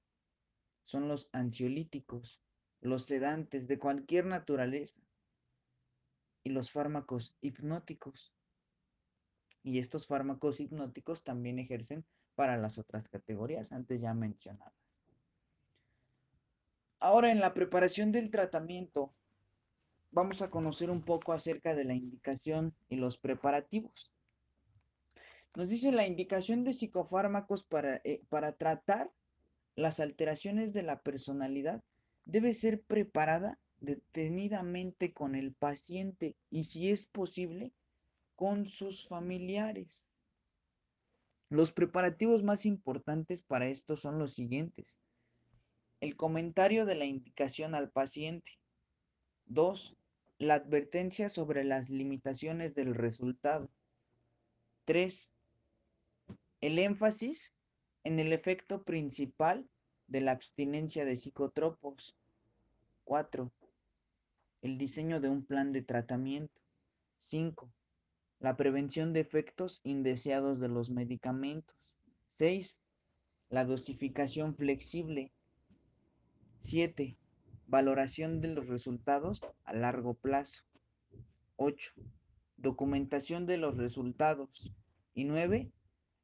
son 0.81 1.07
los 1.07 1.29
ansiolíticos, 1.31 2.41
los 2.81 3.05
sedantes 3.05 3.67
de 3.67 3.77
cualquier 3.77 4.25
naturaleza 4.25 4.99
y 6.43 6.49
los 6.49 6.71
fármacos 6.71 7.35
hipnóticos. 7.41 8.33
Y 9.61 9.77
estos 9.77 10.07
fármacos 10.07 10.59
hipnóticos 10.59 11.23
también 11.23 11.59
ejercen 11.59 12.03
para 12.33 12.57
las 12.57 12.79
otras 12.79 13.07
categorías 13.07 13.71
antes 13.71 14.01
ya 14.01 14.15
mencionadas. 14.15 15.05
Ahora 16.99 17.31
en 17.31 17.39
la 17.39 17.53
preparación 17.53 18.11
del 18.11 18.31
tratamiento 18.31 19.13
vamos 20.09 20.41
a 20.41 20.49
conocer 20.49 20.89
un 20.89 21.03
poco 21.03 21.33
acerca 21.33 21.75
de 21.75 21.83
la 21.83 21.93
indicación 21.93 22.73
y 22.89 22.95
los 22.95 23.19
preparativos. 23.19 24.11
Nos 25.55 25.69
dice 25.69 25.91
la 25.91 26.05
indicación 26.05 26.63
de 26.63 26.73
psicofármacos 26.73 27.63
para, 27.63 28.01
eh, 28.03 28.21
para 28.29 28.51
tratar 28.51 29.11
las 29.75 29.99
alteraciones 29.99 30.73
de 30.73 30.83
la 30.83 31.01
personalidad 31.01 31.83
debe 32.25 32.53
ser 32.53 32.81
preparada 32.81 33.59
detenidamente 33.79 35.13
con 35.13 35.35
el 35.35 35.53
paciente 35.53 36.35
y 36.49 36.65
si 36.65 36.89
es 36.89 37.05
posible 37.05 37.73
con 38.35 38.67
sus 38.67 39.07
familiares. 39.07 40.09
Los 41.49 41.71
preparativos 41.71 42.43
más 42.43 42.65
importantes 42.65 43.41
para 43.41 43.67
esto 43.67 43.95
son 43.95 44.19
los 44.19 44.33
siguientes. 44.33 44.99
El 46.01 46.15
comentario 46.15 46.85
de 46.85 46.95
la 46.95 47.05
indicación 47.05 47.73
al 47.73 47.89
paciente. 47.89 48.59
2. 49.45 49.95
La 50.39 50.55
advertencia 50.55 51.29
sobre 51.29 51.63
las 51.63 51.89
limitaciones 51.89 52.75
del 52.75 52.93
resultado. 52.93 53.71
3. 54.85 55.33
El 56.59 56.79
énfasis 56.79 57.53
en 58.03 58.19
el 58.19 58.33
efecto 58.33 58.83
principal 58.83 59.69
de 60.07 60.21
la 60.21 60.31
abstinencia 60.31 61.05
de 61.05 61.15
psicotropos. 61.15 62.15
4. 63.03 63.51
El 64.63 64.79
diseño 64.79 65.19
de 65.19 65.29
un 65.29 65.45
plan 65.45 65.71
de 65.71 65.83
tratamiento. 65.83 66.59
5. 67.19 67.71
La 68.39 68.57
prevención 68.57 69.13
de 69.13 69.19
efectos 69.19 69.81
indeseados 69.83 70.59
de 70.59 70.67
los 70.67 70.89
medicamentos. 70.89 71.95
6. 72.29 72.79
La 73.49 73.63
dosificación 73.63 74.55
flexible. 74.55 75.31
7. 76.61 77.17
Valoración 77.67 78.41
de 78.41 78.47
los 78.55 78.67
resultados 78.67 79.45
a 79.63 79.75
largo 79.75 80.15
plazo. 80.15 80.63
8. 81.57 81.93
Documentación 82.57 83.45
de 83.45 83.57
los 83.57 83.77
resultados. 83.77 84.73
Y 85.13 85.25
9. 85.25 85.71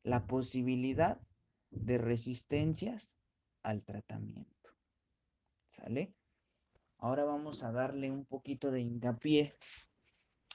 La 0.04 0.28
posibilidad 0.28 1.20
de 1.72 1.98
resistencias 1.98 3.18
al 3.63 3.84
tratamiento. 3.84 4.72
¿Sale? 5.68 6.13
Ahora 6.98 7.24
vamos 7.24 7.63
a 7.63 7.72
darle 7.72 8.12
un 8.12 8.26
poquito 8.26 8.72
de 8.72 8.82
hincapié 8.82 9.54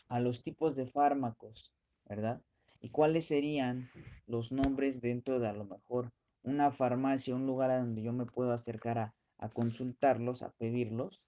a 0.08 0.20
los 0.20 0.42
tipos 0.42 0.76
de 0.76 0.86
fármacos, 0.86 1.74
¿verdad? 2.06 2.42
Y 2.80 2.90
cuáles 2.90 3.26
serían 3.26 3.90
los 4.26 4.52
nombres 4.52 5.00
dentro 5.00 5.40
de 5.40 5.48
a 5.48 5.52
lo 5.52 5.64
mejor 5.64 6.12
una 6.42 6.70
farmacia, 6.70 7.34
un 7.34 7.46
lugar 7.46 7.70
a 7.70 7.78
donde 7.78 8.02
yo 8.02 8.12
me 8.12 8.26
puedo 8.26 8.52
acercar 8.52 8.98
a, 8.98 9.14
a 9.38 9.48
consultarlos, 9.50 10.42
a 10.42 10.52
pedirlos, 10.52 11.20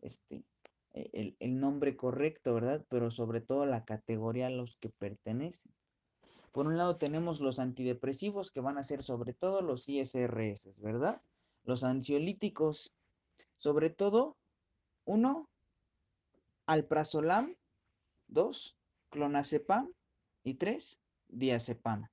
este, 0.00 0.44
e, 0.94 1.10
el, 1.12 1.36
el, 1.40 1.60
nombre 1.60 1.96
correcto, 1.96 2.54
¿verdad? 2.54 2.84
Pero 2.88 3.10
sobre 3.10 3.40
todo 3.40 3.66
la 3.66 3.84
categoría 3.84 4.46
a 4.46 4.50
los 4.50 4.76
que 4.76 4.88
pertenecen. 4.88 5.72
Por 6.52 6.66
un 6.66 6.76
lado 6.76 6.96
tenemos 6.96 7.40
los 7.40 7.58
antidepresivos 7.58 8.50
que 8.50 8.60
van 8.60 8.76
a 8.76 8.84
ser 8.84 9.02
sobre 9.02 9.32
todo 9.32 9.62
los 9.62 9.88
ISRS, 9.88 10.78
¿verdad? 10.80 11.20
Los 11.64 11.82
ansiolíticos, 11.82 12.92
sobre 13.56 13.88
todo, 13.88 14.36
uno, 15.04 15.48
alprazolam, 16.66 17.56
dos, 18.28 18.76
clonazepam 19.10 19.92
y 20.44 20.54
tres, 20.54 21.00
diazepam. 21.28 22.08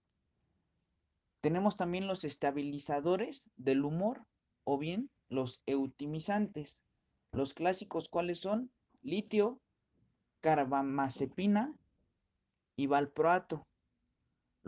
Tenemos 1.42 1.76
también 1.76 2.08
los 2.08 2.24
estabilizadores 2.24 3.50
del 3.58 3.84
humor 3.84 4.26
o 4.64 4.78
bien 4.78 5.10
los 5.30 5.62
eutimizantes. 5.66 6.84
Los 7.32 7.54
clásicos, 7.54 8.10
¿cuáles 8.10 8.40
son? 8.40 8.72
Litio, 9.02 9.62
carbamazepina 10.42 11.74
y 12.76 12.88
valproato. 12.88 13.69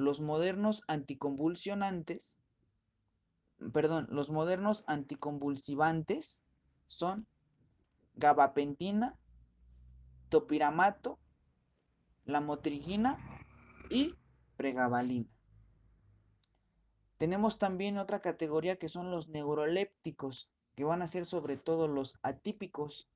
Los 0.01 0.19
modernos 0.19 0.81
anticonvulsionantes, 0.87 2.39
perdón, 3.71 4.07
los 4.09 4.31
modernos 4.31 4.83
anticonvulsivantes 4.87 6.41
son 6.87 7.27
gabapentina, 8.15 9.15
topiramato, 10.29 11.19
lamotrigina 12.25 13.19
y 13.91 14.15
pregabalina. 14.57 15.29
Tenemos 17.19 17.59
también 17.59 17.99
otra 17.99 18.21
categoría 18.21 18.77
que 18.77 18.89
son 18.89 19.11
los 19.11 19.27
neurolépticos, 19.29 20.49
que 20.73 20.83
van 20.83 21.03
a 21.03 21.07
ser 21.07 21.27
sobre 21.27 21.57
todo 21.57 21.87
los 21.87 22.17
atípicos. 22.23 23.07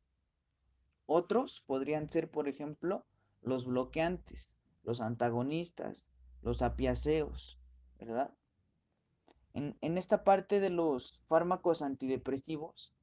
Otros 1.08 1.64
podrían 1.66 2.12
ser, 2.12 2.30
por 2.30 2.48
ejemplo, 2.48 3.08
los 3.42 3.66
bloqueantes, 3.66 4.56
los 4.84 5.02
antagonistas, 5.02 6.08
los 6.46 6.62
apiaceos, 6.62 7.60
¿verdad? 8.00 8.34
En, 9.54 9.76
esta 9.98 10.24
parte 10.24 10.60
de 10.60 10.70
los 10.70 11.20
fármacos 11.28 11.82
antidepresivos 11.82 12.94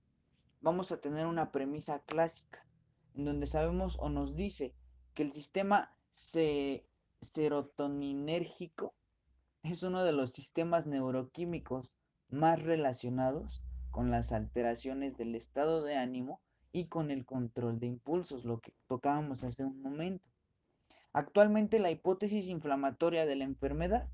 vamos 0.61 0.93
a 0.93 1.01
tener 1.01 1.27
una 1.27 1.51
premisa 1.51 1.99
clásica, 2.05 2.65
en 3.15 3.25
donde 3.25 3.47
sabemos 3.47 3.97
o 3.99 4.11
nos 4.11 4.37
dice 4.37 4.77
que 5.15 5.25
el 5.25 5.33
sistema 5.33 5.97
serotoninérgico 7.21 8.95
es 9.65 9.83
uno 9.83 10.05
de 10.05 10.13
los 10.13 10.31
sistemas 10.31 10.87
neuroquímicos 10.87 11.97
más 12.29 12.63
relacionados 12.63 13.65
con 13.91 14.13
las 14.13 14.31
alteraciones 14.31 15.17
del 15.17 15.35
estado 15.35 15.83
de 15.83 15.97
ánimo 15.97 16.41
y 16.71 16.87
con 16.87 17.11
el 17.11 17.25
control 17.25 17.81
de 17.81 17.89
impulsos, 17.89 18.45
lo 18.45 18.61
que 18.61 18.73
tocábamos 18.87 19.43
hace 19.43 19.65
un 19.65 19.83
momento. 19.83 20.31
Actualmente 21.13 21.79
la 21.79 21.91
hipótesis 21.91 22.49
inflamatoria 22.49 23.27
de 23.27 23.37
la 23.37 23.45
enfermedad, 23.45 24.09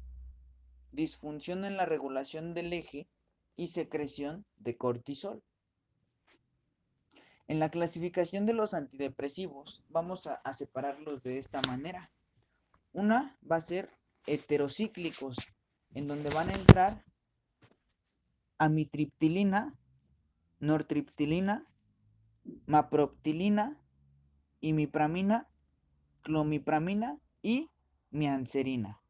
disfunción 0.91 1.65
en 1.65 1.77
la 1.77 1.87
regulación 1.87 2.55
del 2.55 2.73
eje 2.73 3.09
y 3.57 3.69
secreción 3.69 4.45
de 4.57 4.77
cortisol. 4.77 5.43
En 7.47 7.61
la 7.61 7.71
clasificación 7.71 8.47
de 8.47 8.53
los 8.53 8.75
antidepresivos 8.75 9.85
vamos 9.89 10.27
a, 10.27 10.53
separarlos 10.53 11.23
de 11.23 11.39
esta 11.39 11.63
manera. 11.63 12.11
Una 12.93 13.39
va 13.51 13.57
a 13.57 13.61
ser 13.61 13.91
heterocíclicos, 14.27 15.37
en 15.95 16.09
donde 16.09 16.31
van 16.31 16.51
a 16.51 16.55
entrar 16.55 17.05
amitriptilina, 18.59 19.75
nortriptilina, 20.59 21.65
maproptilina, 22.67 23.81
imipramina, 24.61 25.49
clomipramina 26.23 27.19
y 27.43 27.71
mianserina. 28.11 29.01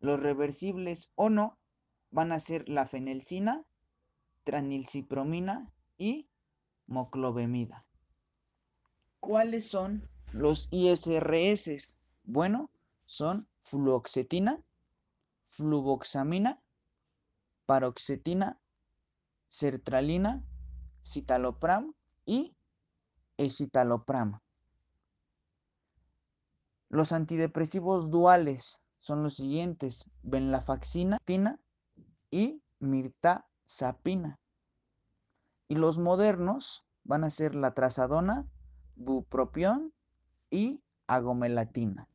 Los 0.00 0.20
reversibles 0.20 1.10
o 1.14 1.28
no 1.28 1.58
van 2.10 2.32
a 2.32 2.40
ser 2.40 2.68
la 2.68 2.86
fenelcina, 2.86 3.64
tranilcipromina 4.44 5.70
y 5.98 6.28
moclobemida. 6.86 7.84
¿Cuáles 9.20 9.66
son 9.66 10.08
los 10.32 10.68
ISRS? 10.70 11.98
Bueno, 12.24 12.70
son 13.06 13.46
fluoxetina, 13.62 14.62
fluvoxamina, 15.50 16.60
paroxetina, 17.66 18.58
sertralina, 19.46 20.42
citalopram 21.04 21.92
y 22.24 22.54
escitalopram. 23.36 24.40
Los 26.90 27.12
antidepresivos 27.12 28.10
duales 28.10 28.82
son 28.98 29.22
los 29.22 29.36
siguientes: 29.36 30.10
venlafaxina 30.22 31.18
y 32.32 32.62
mirtazapina. 32.80 34.40
Y 35.68 35.76
los 35.76 35.98
modernos 35.98 36.84
van 37.04 37.22
a 37.22 37.30
ser 37.30 37.54
la 37.54 37.74
trazadona, 37.74 38.44
bupropión 38.96 39.92
y 40.50 40.82
agomelatina. 41.06 42.08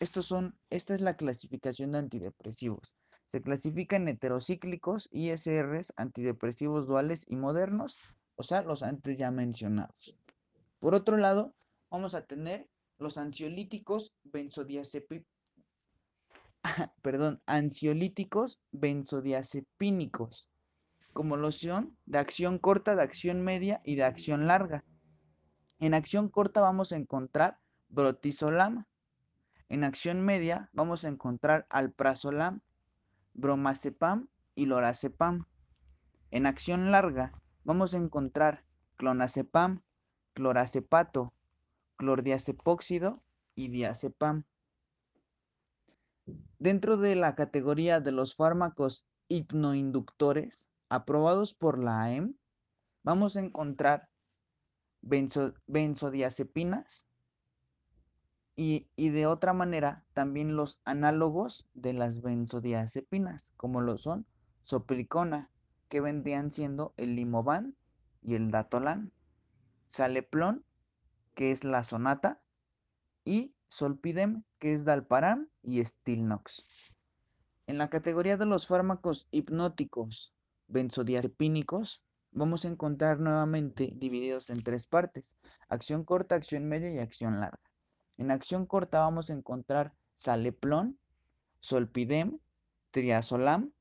Estos 0.00 0.26
son, 0.26 0.56
esta 0.70 0.94
es 0.94 1.02
la 1.02 1.14
clasificación 1.14 1.92
de 1.92 1.98
antidepresivos. 1.98 2.96
Se 3.26 3.42
clasifican 3.42 4.08
heterocíclicos, 4.08 5.10
ISRs, 5.12 5.92
antidepresivos 5.96 6.86
duales 6.86 7.26
y 7.28 7.36
modernos, 7.36 7.98
o 8.36 8.42
sea, 8.42 8.62
los 8.62 8.82
antes 8.82 9.18
ya 9.18 9.30
mencionados. 9.30 10.16
Por 10.80 10.94
otro 10.94 11.18
lado, 11.18 11.54
vamos 11.90 12.14
a 12.14 12.26
tener 12.26 12.71
los 13.02 13.18
ansiolíticos 13.18 14.14
benzodiazepínicos, 14.24 15.28
perdón, 17.02 17.42
ansiolíticos 17.46 18.60
benzodiazepínicos, 18.70 20.48
como 21.12 21.36
loción 21.36 21.96
de 22.06 22.18
acción 22.18 22.58
corta, 22.58 22.96
de 22.96 23.02
acción 23.02 23.42
media 23.42 23.80
y 23.84 23.96
de 23.96 24.04
acción 24.04 24.46
larga. 24.46 24.84
En 25.78 25.94
acción 25.94 26.28
corta 26.28 26.60
vamos 26.60 26.92
a 26.92 26.96
encontrar 26.96 27.58
brotizolam. 27.88 28.86
En 29.68 29.84
acción 29.84 30.24
media 30.24 30.70
vamos 30.72 31.04
a 31.04 31.08
encontrar 31.08 31.66
alprazolam, 31.70 32.62
bromazepam 33.34 34.28
y 34.54 34.66
lorazepam. 34.66 35.46
En 36.30 36.46
acción 36.46 36.90
larga 36.90 37.32
vamos 37.64 37.94
a 37.94 37.98
encontrar 37.98 38.64
clonazepam, 38.96 39.82
clorazepato, 40.34 41.34
clordiazepóxido 42.02 43.22
y 43.54 43.68
diazepam. 43.68 44.42
Dentro 46.58 46.96
de 46.96 47.14
la 47.14 47.36
categoría 47.36 48.00
de 48.00 48.10
los 48.10 48.34
fármacos 48.34 49.06
hipnoinductores 49.28 50.68
aprobados 50.88 51.54
por 51.54 51.78
la 51.78 52.02
AEM, 52.02 52.34
vamos 53.04 53.36
a 53.36 53.40
encontrar 53.40 54.08
benzodiazepinas 55.00 57.06
y, 58.56 58.88
y, 58.96 59.10
de 59.10 59.28
otra 59.28 59.52
manera 59.52 60.04
también 60.12 60.56
los 60.56 60.80
análogos 60.84 61.68
de 61.72 61.92
las 61.92 62.20
benzodiazepinas, 62.20 63.52
como 63.56 63.80
lo 63.80 63.96
son 63.96 64.26
soplicona, 64.62 65.50
que 65.88 66.00
vendrían 66.00 66.50
siendo 66.50 66.94
el 66.96 67.14
limovan 67.14 67.76
y 68.22 68.34
el 68.34 68.50
datolan, 68.50 69.12
saleplón, 69.86 70.64
que 71.34 71.50
es 71.50 71.64
la 71.64 71.84
sonata, 71.84 72.42
y 73.24 73.54
solpidem, 73.68 74.44
que 74.58 74.72
es 74.72 74.84
dalparam 74.84 75.48
y 75.62 75.84
stilnox. 75.84 76.64
En 77.66 77.78
la 77.78 77.88
categoría 77.88 78.36
de 78.36 78.46
los 78.46 78.66
fármacos 78.66 79.28
hipnóticos 79.30 80.34
benzodiazepínicos, 80.68 82.02
vamos 82.32 82.64
a 82.64 82.68
encontrar 82.68 83.20
nuevamente 83.20 83.92
divididos 83.94 84.50
en 84.50 84.62
tres 84.62 84.86
partes, 84.86 85.36
acción 85.68 86.04
corta, 86.04 86.34
acción 86.34 86.68
media 86.68 86.90
y 86.90 86.98
acción 86.98 87.40
larga. 87.40 87.60
En 88.16 88.30
acción 88.30 88.66
corta 88.66 89.00
vamos 89.00 89.30
a 89.30 89.34
encontrar 89.34 89.94
saleplón, 90.14 90.98
solpidem, 91.60 92.38
triazolam 92.90 93.72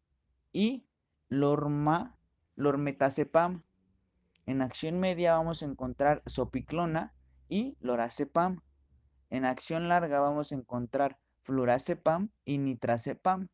y 0.51 0.85
lorma, 1.29 2.17
lormetazepam. 2.55 3.63
En 4.45 4.61
acción 4.61 4.99
media 4.99 5.35
vamos 5.35 5.61
a 5.61 5.65
encontrar 5.65 6.21
sopiclona 6.25 7.13
y 7.51 7.75
lorazepam. 7.81 8.61
En 9.29 9.43
acción 9.43 9.89
larga 9.89 10.21
vamos 10.21 10.51
a 10.51 10.55
encontrar 10.55 11.19
flurazepam 11.43 12.29
y 12.45 12.57
nitrazepam. 12.57 13.49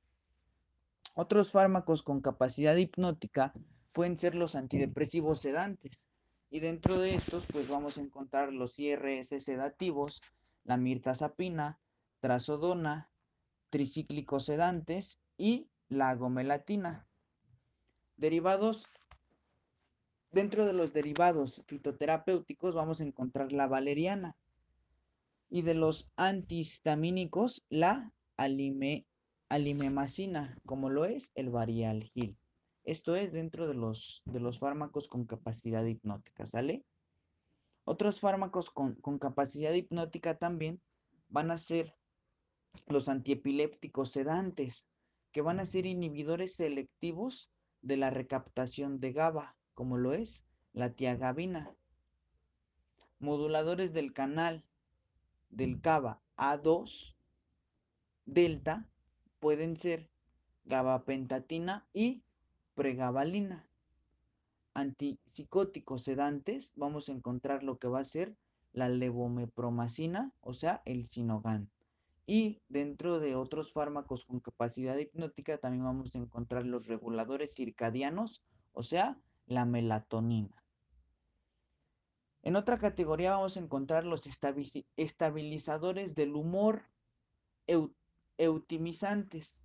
Otros 1.16 1.52
fármacos 1.52 2.04
con 2.04 2.22
capacidad 2.22 2.76
hipnótica 2.76 3.54
pueden 3.94 4.16
ser 4.16 4.36
los 4.36 4.54
antidepresivos 4.54 5.42
sedantes. 5.42 6.08
Y 6.52 6.60
dentro 6.60 7.00
de 7.00 7.16
estos, 7.16 7.48
pues 7.52 7.70
vamos 7.70 7.98
a 7.98 8.02
encontrar 8.02 8.54
los 8.54 8.78
IRS 8.78 9.44
sedativos, 9.44 10.22
la 10.64 10.78
mirtazapina, 10.78 11.80
trazodona, 12.20 13.10
tricíclicos 13.72 14.46
sedantes 14.46 15.20
y 15.38 15.72
la 15.90 16.10
agomelatina. 16.10 17.08
Derivados, 18.16 18.88
dentro 20.38 20.67
de 20.67 20.73
los 20.73 20.93
derivados 20.93 21.63
fitoterapéuticos 21.65 22.76
vamos 22.76 23.02
a 23.02 23.04
encontrar 23.04 23.52
la 23.52 23.65
valeriana. 23.65 24.38
Y 25.50 25.63
de 25.63 25.73
los 25.73 26.12
antihistamínicos, 26.15 27.65
la 27.69 28.13
alime, 28.38 29.08
alimemacina, 29.50 30.56
como 30.63 30.91
lo 30.91 31.06
es 31.06 31.32
el 31.34 31.50
varialgil. 31.50 32.38
Esto 32.84 33.15
es 33.15 33.32
dentro 33.32 33.67
de 33.67 33.73
los, 33.73 34.21
de 34.26 34.39
los 34.39 34.60
fármacos 34.60 35.08
con 35.08 35.26
capacidad 35.26 35.84
hipnótica, 35.84 36.45
¿sale? 36.45 36.86
Otros 37.84 38.19
fármacos 38.19 38.69
con, 38.69 38.93
con 38.93 39.17
capacidad 39.17 39.73
hipnótica 39.73 40.38
también 40.38 40.80
van 41.30 41.50
a 41.50 41.58
ser 41.58 41.95
los 42.86 43.10
antiepilépticos 43.10 44.12
sedantes, 44.12 44.88
que 45.32 45.41
van 45.41 45.60
a 45.60 45.65
ser 45.65 45.88
inhibidores 45.88 46.56
selectivos 46.56 47.50
de 47.82 47.97
la 47.97 48.12
recaptación 48.12 49.00
de 49.00 49.13
GABA, 49.13 49.57
como 49.78 49.98
lo 49.98 50.13
es 50.13 50.44
la 50.74 50.96
tiagabina. 50.96 51.72
Moduladores 53.20 53.94
del 53.94 54.12
canal 54.12 54.66
del 55.52 55.80
GABA 55.80 56.20
A2 56.36 57.13
delta 58.26 58.90
pueden 59.40 59.78
ser 59.78 60.10
gabapentatina 60.66 61.88
y 61.94 62.24
pregabalina. 62.74 63.70
Antipsicóticos 64.74 66.02
sedantes 66.02 66.74
vamos 66.76 67.08
a 67.08 67.12
encontrar 67.12 67.62
lo 67.62 67.78
que 67.78 67.88
va 67.88 68.00
a 68.00 68.04
ser 68.04 68.36
la 68.74 68.90
levomepromacina, 68.90 70.34
o 70.42 70.54
sea, 70.54 70.82
el 70.86 71.06
sinogan. 71.06 71.70
Y 72.26 72.63
dentro 72.68 73.20
de 73.20 73.36
otros 73.36 73.74
fármacos 73.74 74.26
con 74.26 74.40
capacidad 74.40 74.98
hipnótica 74.98 75.60
también 75.60 75.84
vamos 75.84 76.16
a 76.16 76.18
encontrar 76.18 76.66
los 76.66 76.88
reguladores 76.88 77.54
circadianos, 77.54 78.44
o 78.74 78.82
sea, 78.82 79.22
la 79.48 79.66
melatonina. 79.66 80.64
En 82.44 82.56
otra 82.56 82.78
categoría 82.78 83.32
vamos 83.32 83.58
a 83.58 83.60
encontrar 83.60 84.06
los 84.06 84.28
estabilizadores 84.96 86.16
del 86.16 86.36
humor 86.36 86.84
eutimizantes. 88.38 89.64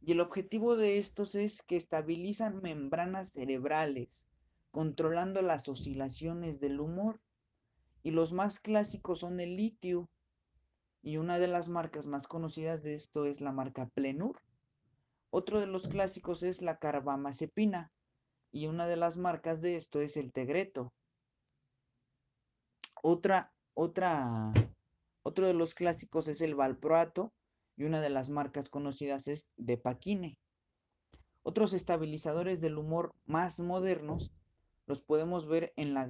Y 0.00 0.12
el 0.12 0.20
objetivo 0.20 0.76
de 0.76 0.98
estos 0.98 1.34
es 1.34 1.62
que 1.62 1.76
estabilizan 1.76 2.62
membranas 2.62 3.30
cerebrales, 3.30 4.26
controlando 4.70 5.42
las 5.42 5.68
oscilaciones 5.68 6.60
del 6.60 6.80
humor. 6.80 7.20
Y 8.02 8.10
los 8.10 8.32
más 8.32 8.60
clásicos 8.60 9.20
son 9.20 9.40
el 9.40 9.56
litio. 9.56 10.08
Y 11.02 11.16
una 11.16 11.38
de 11.38 11.48
las 11.48 11.68
marcas 11.68 12.06
más 12.06 12.26
conocidas 12.26 12.82
de 12.82 12.94
esto 12.94 13.26
es 13.26 13.40
la 13.40 13.52
marca 13.52 13.86
Plenur. 13.86 14.40
Otro 15.30 15.60
de 15.60 15.66
los 15.66 15.88
clásicos 15.88 16.42
es 16.42 16.62
la 16.62 16.78
carbamazepina. 16.78 17.92
Y 18.54 18.68
una 18.68 18.86
de 18.86 18.94
las 18.94 19.16
marcas 19.16 19.60
de 19.62 19.74
esto 19.74 20.00
es 20.00 20.16
el 20.16 20.32
Tegreto. 20.32 20.92
Otra, 23.02 23.52
otra, 23.74 24.52
otro 25.24 25.48
de 25.48 25.54
los 25.54 25.74
clásicos 25.74 26.28
es 26.28 26.40
el 26.40 26.54
Valproato 26.54 27.32
y 27.76 27.82
una 27.82 28.00
de 28.00 28.10
las 28.10 28.30
marcas 28.30 28.68
conocidas 28.68 29.26
es 29.26 29.50
Depaquine. 29.56 30.38
Otros 31.42 31.72
estabilizadores 31.72 32.60
del 32.60 32.78
humor 32.78 33.12
más 33.26 33.58
modernos 33.58 34.30
los 34.86 35.00
podemos 35.00 35.48
ver 35.48 35.72
en 35.74 35.92
la 35.92 36.06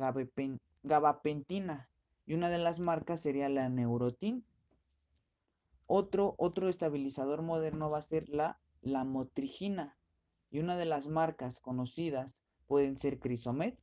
gabapentina 0.83 1.89
y 2.27 2.35
una 2.35 2.51
de 2.51 2.59
las 2.59 2.79
marcas 2.79 3.23
sería 3.23 3.49
la 3.49 3.71
Neurotin. 3.71 4.45
Otro, 5.87 6.35
otro 6.37 6.69
estabilizador 6.69 7.41
moderno 7.41 7.89
va 7.89 8.01
a 8.01 8.03
ser 8.03 8.29
la 8.29 8.61
lamotrigina 8.83 9.97
y 10.55 10.61
una 10.61 10.77
de 10.77 10.85
las 10.85 11.09
marcas 11.09 11.59
conocidas 11.59 12.45
pueden 12.69 12.97
ser 12.97 13.19
Crisomet, 13.19 13.77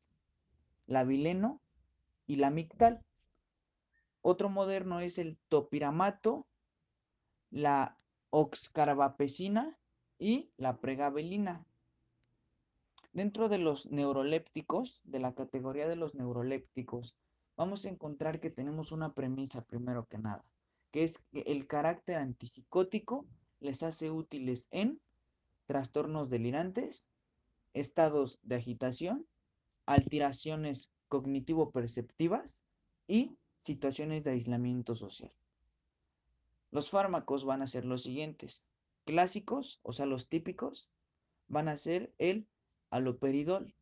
la 0.87 1.03
Vileno 1.03 1.61
y 2.27 2.37
la 2.37 2.49
Mictal. 2.49 3.03
Otro 4.21 4.49
moderno 4.49 5.01
es 5.01 5.17
el 5.17 5.37
topiramato 5.49 6.47
la 7.49 7.97
oxcarbapecina 8.29 9.77
y 10.17 10.53
la 10.55 10.79
pregabelina. 10.79 11.65
Dentro 13.11 13.49
de 13.49 13.57
los 13.57 13.87
neurolépticos, 13.87 15.01
de 15.03 15.19
la 15.19 15.35
categoría 15.35 15.89
de 15.89 15.97
los 15.97 16.15
neurolépticos, 16.15 17.17
vamos 17.57 17.83
a 17.83 17.89
encontrar 17.89 18.39
que 18.39 18.49
tenemos 18.49 18.93
una 18.93 19.13
premisa 19.13 19.65
primero 19.65 20.07
que 20.07 20.19
nada, 20.19 20.45
que 20.91 21.03
es 21.03 21.19
que 21.33 21.41
el 21.41 21.67
carácter 21.67 22.19
antipsicótico 22.19 23.25
les 23.59 23.83
hace 23.83 24.09
útiles 24.09 24.69
en 24.71 25.01
trastornos 25.71 26.29
delirantes, 26.29 27.07
estados 27.73 28.39
de 28.43 28.55
agitación, 28.55 29.25
alteraciones 29.85 30.91
cognitivo-perceptivas 31.07 32.65
y 33.07 33.37
situaciones 33.57 34.25
de 34.25 34.31
aislamiento 34.31 34.97
social. 34.97 35.31
Los 36.71 36.89
fármacos 36.89 37.45
van 37.45 37.61
a 37.61 37.67
ser 37.67 37.85
los 37.85 38.03
siguientes. 38.03 38.65
Clásicos, 39.05 39.79
o 39.81 39.93
sea, 39.93 40.05
los 40.05 40.27
típicos, 40.27 40.89
van 41.47 41.69
a 41.69 41.77
ser 41.77 42.13
el 42.17 42.49
aloperidol. 42.89 43.73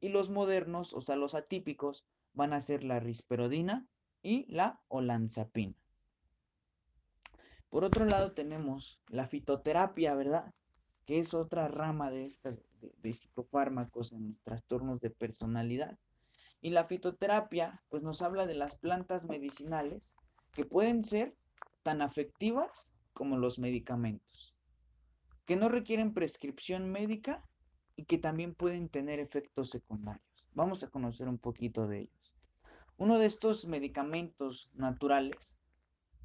Y 0.00 0.10
los 0.10 0.30
modernos, 0.30 0.94
o 0.94 1.00
sea, 1.00 1.16
los 1.16 1.34
atípicos, 1.34 2.06
van 2.34 2.52
a 2.52 2.60
ser 2.60 2.84
la 2.84 3.00
risperidona 3.00 3.84
y 4.22 4.46
la 4.46 4.80
olanzapina. 4.86 5.74
Por 7.68 7.82
otro 7.82 8.04
lado 8.04 8.30
tenemos 8.30 9.00
la 9.08 9.26
fitoterapia, 9.26 10.14
¿verdad? 10.14 10.54
Que 11.10 11.18
es 11.18 11.34
otra 11.34 11.66
rama 11.66 12.08
de, 12.12 12.30
de 13.02 13.12
psicofármacos 13.12 14.12
en 14.12 14.38
trastornos 14.44 15.00
de 15.00 15.10
personalidad. 15.10 15.98
Y 16.60 16.70
la 16.70 16.84
fitoterapia, 16.84 17.82
pues 17.88 18.04
nos 18.04 18.22
habla 18.22 18.46
de 18.46 18.54
las 18.54 18.76
plantas 18.76 19.24
medicinales 19.24 20.14
que 20.52 20.64
pueden 20.64 21.02
ser 21.02 21.34
tan 21.82 22.00
afectivas 22.00 22.92
como 23.12 23.38
los 23.38 23.58
medicamentos, 23.58 24.54
que 25.46 25.56
no 25.56 25.68
requieren 25.68 26.14
prescripción 26.14 26.88
médica 26.92 27.44
y 27.96 28.04
que 28.04 28.18
también 28.18 28.54
pueden 28.54 28.88
tener 28.88 29.18
efectos 29.18 29.70
secundarios. 29.70 30.46
Vamos 30.52 30.84
a 30.84 30.90
conocer 30.90 31.26
un 31.26 31.38
poquito 31.38 31.88
de 31.88 32.02
ellos. 32.02 32.36
Uno 32.98 33.18
de 33.18 33.26
estos 33.26 33.66
medicamentos 33.66 34.70
naturales 34.74 35.58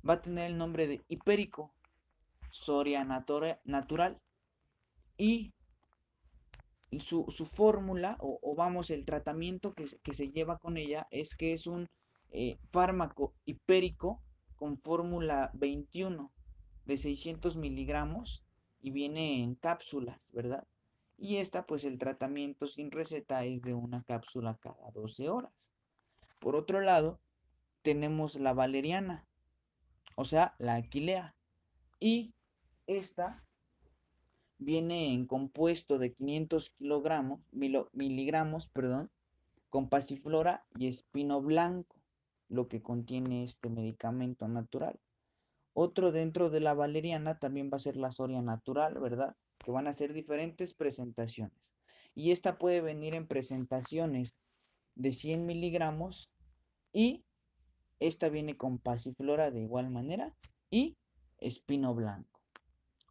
va 0.08 0.13
a 0.13 0.21
tener 0.21 0.52
el 0.52 0.60
nombre 0.60 0.86
de 0.86 1.04
hipérico, 1.08 1.74
soria 2.52 3.04
natural, 3.04 4.21
y 5.17 5.54
su, 6.99 7.25
fórmula 7.45 8.17
o, 8.19 8.56
vamos 8.56 8.89
el 8.89 9.06
tratamiento 9.06 9.73
que, 9.73 10.13
se 10.13 10.30
lleva 10.30 10.58
con 10.58 10.78
ella 10.78 11.08
es 11.12 11.36
que 11.36 11.54
es 11.54 11.67
un 11.67 11.88
eh, 12.32 12.58
fármaco 12.71 13.34
hipérico 13.45 14.21
con 14.56 14.78
fórmula 14.78 15.51
21 15.54 16.32
de 16.86 16.97
600 16.97 17.58
miligramos 17.58 18.43
y 18.80 18.91
viene 18.91 19.43
en 19.43 19.56
cápsulas, 19.56 20.32
¿verdad? 20.32 20.67
Y 21.17 21.38
esta, 21.38 21.65
pues 21.65 21.86
el 21.86 21.97
tratamiento 21.97 22.67
sin 22.67 22.91
receta 22.91 23.43
es 23.45 23.62
de 23.62 23.73
una 23.73 24.04
cápsula 24.04 24.58
cada 24.60 24.91
12 24.91 25.30
horas. 25.30 25.71
Por 26.39 26.56
otro 26.56 26.82
lado, 26.82 27.19
tenemos 27.82 28.36
la 28.36 28.54
valeriana, 28.54 29.25
o 30.15 30.25
sea, 30.25 30.56
la 30.60 30.75
aquilea. 30.75 31.36
Y 31.99 32.34
esta 32.86 33.43
viene 34.58 35.13
en 35.13 35.26
compuesto 35.26 35.98
de 35.98 36.13
500 36.13 36.72
kilogramos, 36.72 37.41
miligramos, 37.52 38.68
perdón, 38.68 39.12
con 39.70 39.89
pasiflora 39.89 40.65
y 40.78 40.88
espino 40.88 41.41
blanco 41.41 41.96
lo 42.48 42.68
que 42.68 42.82
contiene 42.82 43.44
este 43.44 43.70
medicamento 43.70 44.48
natural. 44.48 45.00
Otro 45.74 46.12
dentro 46.12 46.50
de 46.50 46.62
la 46.62 46.74
valeriana 46.74 47.38
también 47.39 47.70
va 47.72 47.78
a 47.78 47.80
ser 47.80 47.98
la 47.98 48.12
soria 48.12 48.41
natural, 48.41 48.98
¿verdad? 49.00 49.36
Que 49.58 49.72
van 49.72 49.88
a 49.88 49.94
ser 49.94 50.13
diferentes 50.13 50.74
presentaciones. 50.74 51.74
Y 52.13 52.32
esta 52.32 52.58
puede 52.58 52.80
venir 52.80 53.13
en 53.13 53.28
presentaciones 53.28 54.39
de 54.96 55.12
100 55.12 55.46
miligramos 55.46 56.32
y 56.94 57.26
esta 58.00 58.30
viene 58.30 58.56
con 58.56 58.78
pasiflora 58.78 59.52
de 59.52 59.62
igual 59.62 59.89
manera 59.89 60.34
y 60.70 60.96
espino 61.39 61.94
blanco. 61.94 62.35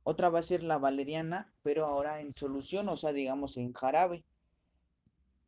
Otra 0.04 0.28
va 0.28 0.38
a 0.38 0.42
ser 0.42 0.62
la 0.62 0.76
valeriana, 0.76 1.50
pero 1.62 1.86
ahora 1.86 2.20
en 2.20 2.34
solución, 2.34 2.88
o 2.90 2.96
sea, 2.96 3.12
digamos 3.12 3.56
en 3.56 3.72
jarabe. 3.72 4.22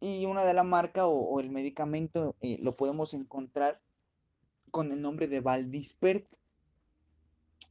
Y 0.00 0.24
una 0.24 0.44
de 0.44 0.54
la 0.54 0.62
marca 0.62 1.06
o, 1.06 1.40
el 1.40 1.50
medicamento 1.50 2.34
eh, 2.40 2.58
lo 2.62 2.74
podemos 2.74 3.12
encontrar 3.12 3.80
con 4.70 4.92
el 4.92 5.02
nombre 5.02 5.28
de 5.28 5.40
Valdispert. 5.40 6.26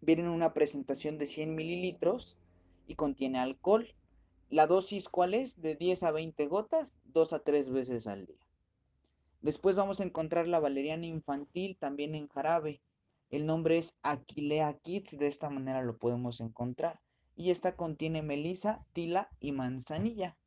Viene 0.02 0.24
en 0.24 0.30
una 0.30 0.54
presentación 0.54 1.18
de 1.18 1.26
100 1.26 1.56
mililitros 1.56 2.38
y 2.88 2.96
contiene 2.96 3.40
alcohol. 3.40 3.88
La 4.50 4.68
dosis, 4.68 5.10
¿cuál 5.10 5.34
es? 5.34 5.62
De 5.62 5.76
10 5.76 6.04
a 6.04 6.12
20 6.12 6.46
gotas, 6.48 7.00
2 7.06 7.34
a 7.34 7.40
3 7.40 7.70
veces 7.72 8.06
al 8.06 8.28
día. 8.28 8.46
Después 9.42 9.76
vamos 9.76 10.00
a 10.00 10.04
encontrar 10.04 10.48
la 10.48 10.60
valeriana 10.60 11.06
infantil 11.06 11.78
también 11.78 12.14
en 12.14 12.28
jarabe. 12.28 12.82
El 13.36 13.48
nombre 13.48 13.78
es 13.78 13.98
Aquilea 14.02 14.80
Kids, 14.80 15.20
de 15.20 15.28
esta 15.28 15.50
manera 15.50 15.84
lo 15.84 15.98
podemos 15.98 16.40
encontrar. 16.40 17.02
Y 17.36 17.50
esta 17.50 17.76
contiene 17.76 18.22
melisa, 18.22 18.86
tila 18.94 19.30
y 19.42 19.52
manzanilla. 19.52 20.38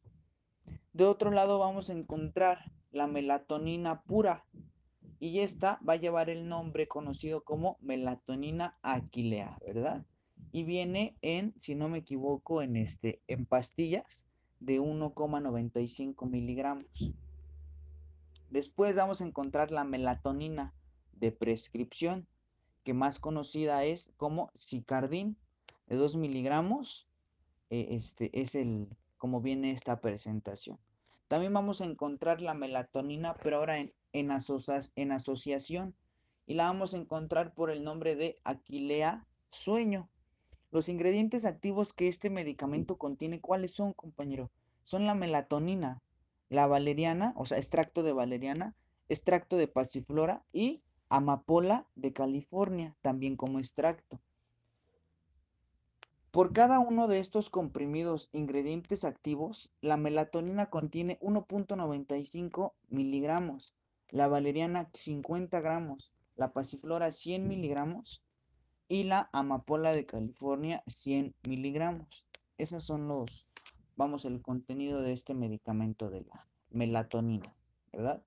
De 0.94 1.04
otro 1.04 1.30
lado 1.30 1.58
vamos 1.58 1.90
a 1.90 1.92
encontrar 1.92 2.72
la 2.90 3.06
melatonina 3.06 4.00
pura. 4.04 4.46
Y 5.20 5.40
esta 5.40 5.78
va 5.86 5.92
a 5.92 5.96
llevar 5.96 6.30
el 6.30 6.48
nombre 6.48 6.88
conocido 6.88 7.44
como 7.44 7.76
melatonina 7.82 8.78
aquilea, 8.80 9.58
¿verdad? 9.66 10.06
Y 10.50 10.64
viene 10.64 11.14
en, 11.20 11.52
si 11.58 11.74
no 11.74 11.90
me 11.90 11.98
equivoco, 11.98 12.62
en, 12.62 12.74
este, 12.74 13.20
en 13.28 13.44
pastillas 13.44 14.26
de 14.60 14.80
1,95 14.80 16.26
miligramos. 16.26 16.86
Después 18.48 18.96
vamos 18.96 19.20
a 19.20 19.26
encontrar 19.26 19.72
la 19.72 19.84
melatonina 19.84 20.72
de 21.12 21.32
prescripción, 21.32 22.26
que 22.88 22.94
más 22.94 23.18
conocida 23.18 23.84
es 23.84 24.14
como 24.16 24.50
Cicardin, 24.56 25.36
de 25.88 25.96
2 25.96 26.16
miligramos. 26.16 27.06
Eh, 27.68 27.88
este 27.90 28.30
es 28.40 28.54
el, 28.54 28.88
como 29.18 29.42
viene 29.42 29.72
esta 29.72 30.00
presentación. 30.00 30.78
También 31.28 31.52
vamos 31.52 31.82
a 31.82 31.84
encontrar 31.84 32.40
la 32.40 32.54
melatonina, 32.54 33.34
pero 33.42 33.58
ahora 33.58 33.78
en, 33.78 33.92
en, 34.14 34.30
en 34.96 35.12
asociación. 35.12 35.94
Y 36.46 36.54
la 36.54 36.64
vamos 36.64 36.94
a 36.94 36.96
encontrar 36.96 37.52
por 37.52 37.70
el 37.70 37.84
nombre 37.84 38.16
de 38.16 38.40
Aquilea 38.44 39.26
sueño. 39.50 40.08
Los 40.70 40.88
ingredientes 40.88 41.44
activos 41.44 41.92
que 41.92 42.08
este 42.08 42.30
medicamento 42.30 42.96
contiene, 42.96 43.42
¿cuáles 43.42 43.72
son, 43.72 43.92
compañero? 43.92 44.50
Son 44.82 45.04
la 45.04 45.14
melatonina, 45.14 46.00
la 46.48 46.66
valeriana, 46.66 47.34
o 47.36 47.44
sea, 47.44 47.58
extracto 47.58 48.02
de 48.02 48.14
valeriana, 48.14 48.74
extracto 49.10 49.58
de 49.58 49.68
pasiflora 49.68 50.42
y 50.54 50.80
amapola 51.08 51.86
de 51.94 52.12
California, 52.12 52.96
también 53.02 53.36
como 53.36 53.58
extracto. 53.58 54.20
Por 56.30 56.52
cada 56.52 56.78
uno 56.78 57.08
de 57.08 57.18
estos 57.20 57.48
comprimidos 57.48 58.28
ingredientes 58.32 59.04
activos, 59.04 59.72
la 59.80 59.96
melatonina 59.96 60.68
contiene 60.68 61.18
1.95 61.20 62.74
miligramos, 62.90 63.74
la 64.10 64.28
valeriana 64.28 64.90
50 64.92 65.60
gramos, 65.60 66.12
la 66.36 66.52
pasiflora 66.52 67.10
100 67.10 67.48
miligramos 67.48 68.22
y 68.88 69.04
la 69.04 69.30
amapola 69.32 69.92
de 69.92 70.06
California 70.06 70.82
100 70.86 71.34
miligramos. 71.46 72.26
Esos 72.58 72.84
son 72.84 73.08
los, 73.08 73.46
vamos, 73.96 74.24
el 74.24 74.42
contenido 74.42 75.00
de 75.00 75.12
este 75.12 75.34
medicamento 75.34 76.10
de 76.10 76.22
la 76.22 76.46
melatonina, 76.70 77.50
¿verdad? 77.92 78.22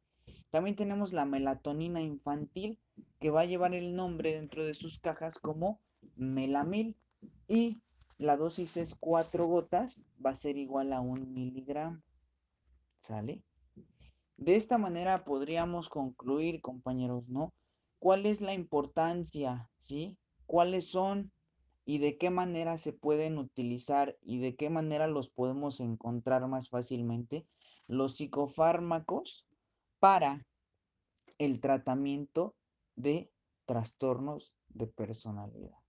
También 0.50 0.76
tenemos 0.76 1.14
la 1.14 1.26
melatonina 1.26 2.02
infantil 2.02 2.80
que 3.20 3.30
va 3.30 3.42
a 3.42 3.46
llevar 3.46 3.74
el 3.74 3.96
nombre 3.96 4.34
dentro 4.34 4.66
de 4.66 4.74
sus 4.74 5.00
cajas 5.00 5.40
como 5.40 5.80
melamil 6.16 6.98
y 7.48 7.82
la 8.18 8.38
dosis 8.38 8.78
es 8.78 8.96
4 8.96 9.48
gotas, 9.48 10.06
va 10.24 10.32
a 10.32 10.36
ser 10.36 10.58
igual 10.58 10.94
a 10.94 11.02
un 11.02 11.34
miligramo. 11.34 12.02
¿Sale? 12.98 13.44
De 14.38 14.56
esta 14.56 14.78
manera 14.78 15.24
podríamos 15.24 15.90
concluir, 15.90 16.62
compañeros, 16.62 17.28
¿no? 17.28 17.54
¿Cuál 18.00 18.26
es 18.26 18.42
la 18.42 18.54
importancia, 18.54 19.70
¿sí? 19.80 20.18
¿Cuáles 20.46 20.88
son 20.88 21.32
y 21.86 21.98
de 21.98 22.18
qué 22.18 22.30
manera 22.30 22.78
se 22.78 22.94
pueden 22.94 23.38
utilizar 23.38 24.18
y 24.22 24.40
de 24.40 24.56
qué 24.56 24.70
manera 24.70 25.08
los 25.08 25.30
podemos 25.30 25.80
encontrar 25.80 26.48
más 26.48 26.70
fácilmente 26.70 27.46
los 27.88 28.16
psicofármacos 28.16 29.48
para 30.02 30.45
el 31.38 31.62
tratamiento 31.62 32.54
de 32.97 33.32
trastornos 33.66 34.58
de 34.68 34.88
personalidad? 34.88 35.82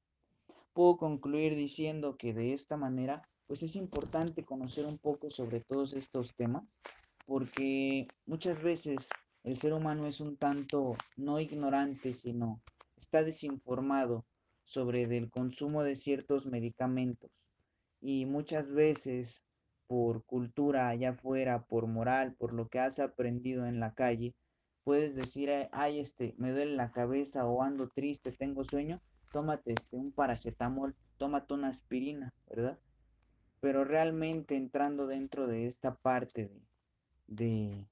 puedo 0.72 0.96
concluir 0.96 1.54
diciendo 1.54 2.16
que 2.16 2.32
de 2.32 2.52
esta 2.52 2.76
manera, 2.76 3.28
pues 3.46 3.62
es 3.62 3.76
importante 3.76 4.44
conocer 4.44 4.86
un 4.86 4.98
poco 4.98 5.30
sobre 5.30 5.60
todos 5.60 5.92
estos 5.92 6.34
temas, 6.34 6.80
porque 7.26 8.08
muchas 8.26 8.62
veces 8.62 9.08
el 9.44 9.56
ser 9.56 9.74
humano 9.74 10.06
es 10.06 10.20
un 10.20 10.36
tanto 10.36 10.96
no 11.16 11.40
ignorante, 11.40 12.12
sino 12.12 12.60
está 12.96 13.22
desinformado 13.22 14.24
sobre 14.64 15.02
el 15.02 15.30
consumo 15.30 15.82
de 15.82 15.96
ciertos 15.96 16.46
medicamentos. 16.46 17.30
Y 18.00 18.26
muchas 18.26 18.72
veces 18.72 19.44
por 19.92 20.24
cultura 20.24 20.88
allá 20.88 21.10
afuera, 21.10 21.66
por 21.66 21.86
moral, 21.86 22.32
por 22.32 22.54
lo 22.54 22.70
que 22.70 22.78
has 22.78 22.98
aprendido 22.98 23.66
en 23.66 23.78
la 23.78 23.92
calle, 23.92 24.34
puedes 24.84 25.14
decir, 25.14 25.50
ay, 25.70 26.00
este, 26.00 26.34
me 26.38 26.50
duele 26.50 26.76
la 26.76 26.92
cabeza 26.92 27.44
o 27.44 27.62
ando 27.62 27.90
triste, 27.90 28.32
tengo 28.32 28.64
sueño, 28.64 29.02
tómate 29.34 29.74
este, 29.74 29.98
un 29.98 30.10
paracetamol, 30.10 30.96
tómate 31.18 31.52
una 31.52 31.68
aspirina, 31.68 32.32
¿verdad? 32.48 32.78
Pero 33.60 33.84
realmente 33.84 34.56
entrando 34.56 35.06
dentro 35.06 35.46
de 35.46 35.66
esta 35.66 35.94
parte 35.94 36.50
de, 37.26 37.86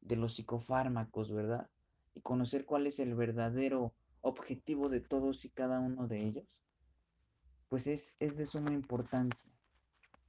de, 0.00 0.16
los 0.16 0.36
psicofármacos, 0.36 1.30
¿verdad? 1.30 1.68
Y 2.14 2.22
conocer 2.22 2.64
cuál 2.64 2.86
es 2.86 2.98
el 3.00 3.14
verdadero 3.14 3.92
objetivo 4.22 4.88
de 4.88 5.02
todos 5.02 5.44
y 5.44 5.50
cada 5.50 5.78
uno 5.78 6.08
de 6.08 6.24
ellos, 6.24 6.46
pues 7.68 7.86
es, 7.86 8.14
es 8.18 8.34
de 8.38 8.46
suma 8.46 8.72
importancia, 8.72 9.53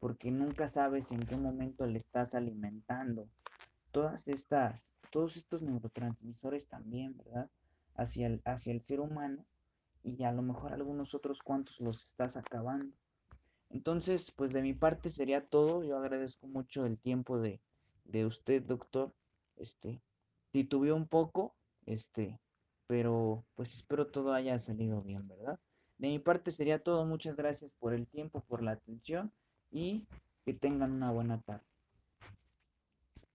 porque 0.05 0.29
nunca 0.29 0.67
sabes 0.67 1.11
en 1.11 1.25
qué 1.25 1.35
momento 1.35 1.87
le 1.87 1.97
estás 1.97 2.35
alimentando 2.35 3.27
todas 3.89 4.27
estas, 4.27 4.93
todos 5.09 5.35
estos 5.35 5.63
neurotransmisores 5.63 6.67
también, 6.67 7.17
¿verdad? 7.17 7.49
Hacia 7.95 8.27
el, 8.27 8.39
hacia 8.45 8.71
el 8.71 8.81
ser 8.81 8.99
humano 8.99 9.47
y 10.03 10.23
a 10.23 10.31
lo 10.31 10.43
mejor 10.43 10.73
algunos 10.73 11.15
otros 11.15 11.41
cuantos 11.41 11.79
los 11.79 12.05
estás 12.05 12.37
acabando. 12.37 12.95
Entonces, 13.71 14.29
pues 14.29 14.53
de 14.53 14.61
mi 14.61 14.75
parte 14.75 15.09
sería 15.09 15.43
todo. 15.43 15.83
Yo 15.83 15.97
agradezco 15.97 16.45
mucho 16.45 16.85
el 16.85 16.99
tiempo 16.99 17.39
de, 17.39 17.59
de 18.03 18.27
usted, 18.27 18.61
doctor. 18.61 19.11
Este, 19.55 20.03
titubeó 20.51 20.95
un 20.95 21.07
poco, 21.07 21.55
este, 21.87 22.39
pero 22.85 23.43
pues 23.55 23.73
espero 23.73 24.05
todo 24.05 24.33
haya 24.33 24.59
salido 24.59 25.01
bien, 25.01 25.27
¿verdad? 25.27 25.59
De 25.97 26.09
mi 26.09 26.19
parte 26.19 26.51
sería 26.51 26.83
todo. 26.83 27.05
Muchas 27.05 27.35
gracias 27.35 27.73
por 27.73 27.95
el 27.95 28.05
tiempo, 28.05 28.41
por 28.41 28.61
la 28.61 28.73
atención 28.73 29.33
y 29.76 30.07
que 30.45 30.53
tengan 30.53 30.93
una 30.93 31.11
buena 31.11 31.41
tarde. 31.41 31.74